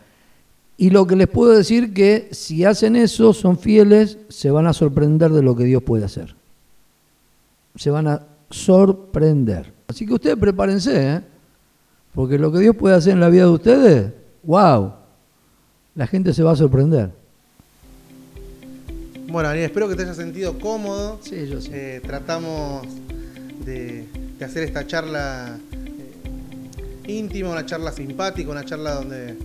Y 0.77 0.91
lo 0.91 1.07
que 1.07 1.15
les 1.15 1.27
puedo 1.27 1.51
decir 1.51 1.93
que 1.93 2.29
si 2.31 2.63
hacen 2.63 2.95
eso, 2.95 3.33
son 3.33 3.57
fieles, 3.57 4.17
se 4.29 4.51
van 4.51 4.67
a 4.67 4.73
sorprender 4.73 5.31
de 5.31 5.41
lo 5.41 5.55
que 5.55 5.65
Dios 5.65 5.83
puede 5.83 6.05
hacer. 6.05 6.35
Se 7.75 7.89
van 7.89 8.07
a 8.07 8.27
sorprender. 8.49 9.78
Así 9.89 10.05
que 10.05 10.13
ustedes 10.13 10.37
prepárense, 10.37 11.15
¿eh? 11.15 11.21
porque 12.13 12.37
lo 12.37 12.51
que 12.51 12.59
Dios 12.59 12.75
puede 12.75 12.95
hacer 12.95 13.13
en 13.13 13.19
la 13.19 13.29
vida 13.29 13.45
de 13.45 13.49
ustedes, 13.49 14.13
wow, 14.43 14.93
la 15.95 16.05
gente 16.05 16.31
se 16.31 16.43
va 16.43 16.51
a 16.51 16.55
sorprender. 16.55 17.09
Bueno, 19.31 19.49
Daniel, 19.49 19.65
espero 19.65 19.89
que 19.89 19.95
te 19.95 20.03
hayas 20.03 20.15
sentido 20.15 20.59
cómodo. 20.59 21.17
Sí, 21.23 21.47
yo 21.47 21.59
sí. 21.59 21.71
Eh, 21.73 22.01
tratamos 22.05 22.85
de, 23.65 24.05
de, 24.37 24.45
hacer 24.45 24.61
esta 24.61 24.85
charla 24.85 25.57
eh, 27.07 27.11
íntima, 27.11 27.49
una 27.49 27.65
charla 27.65 27.91
simpática, 27.91 28.51
una 28.51 28.65
charla 28.65 28.93
donde 28.93 29.37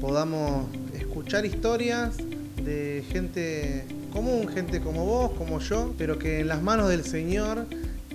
podamos 0.00 0.68
escuchar 0.94 1.44
historias 1.44 2.16
de 2.64 3.02
gente 3.10 3.86
común, 4.12 4.46
gente 4.46 4.80
como 4.80 5.04
vos, 5.04 5.32
como 5.32 5.58
yo, 5.58 5.92
pero 5.98 6.16
que 6.16 6.38
en 6.38 6.46
las 6.46 6.62
manos 6.62 6.88
del 6.88 7.02
Señor 7.02 7.66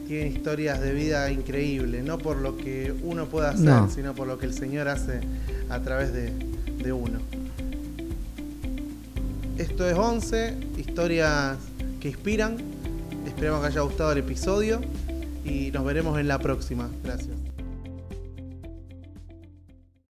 tienen 0.07 0.27
historias 0.27 0.81
de 0.81 0.93
vida 0.93 1.31
increíbles, 1.31 2.03
no 2.03 2.17
por 2.17 2.37
lo 2.37 2.57
que 2.57 2.93
uno 3.03 3.25
pueda 3.27 3.49
hacer, 3.49 3.65
no. 3.65 3.89
sino 3.89 4.13
por 4.13 4.27
lo 4.27 4.37
que 4.37 4.45
el 4.45 4.53
Señor 4.53 4.87
hace 4.87 5.19
a 5.69 5.79
través 5.81 6.13
de, 6.13 6.31
de 6.83 6.93
uno. 6.93 7.19
Esto 9.57 9.87
es 9.87 9.95
11, 9.95 10.57
historias 10.77 11.57
que 11.99 12.09
inspiran. 12.09 12.57
Esperamos 13.25 13.61
que 13.61 13.67
haya 13.67 13.81
gustado 13.81 14.11
el 14.11 14.19
episodio 14.19 14.81
y 15.43 15.71
nos 15.71 15.85
veremos 15.85 16.19
en 16.19 16.27
la 16.27 16.39
próxima. 16.39 16.89
Gracias. 17.03 17.44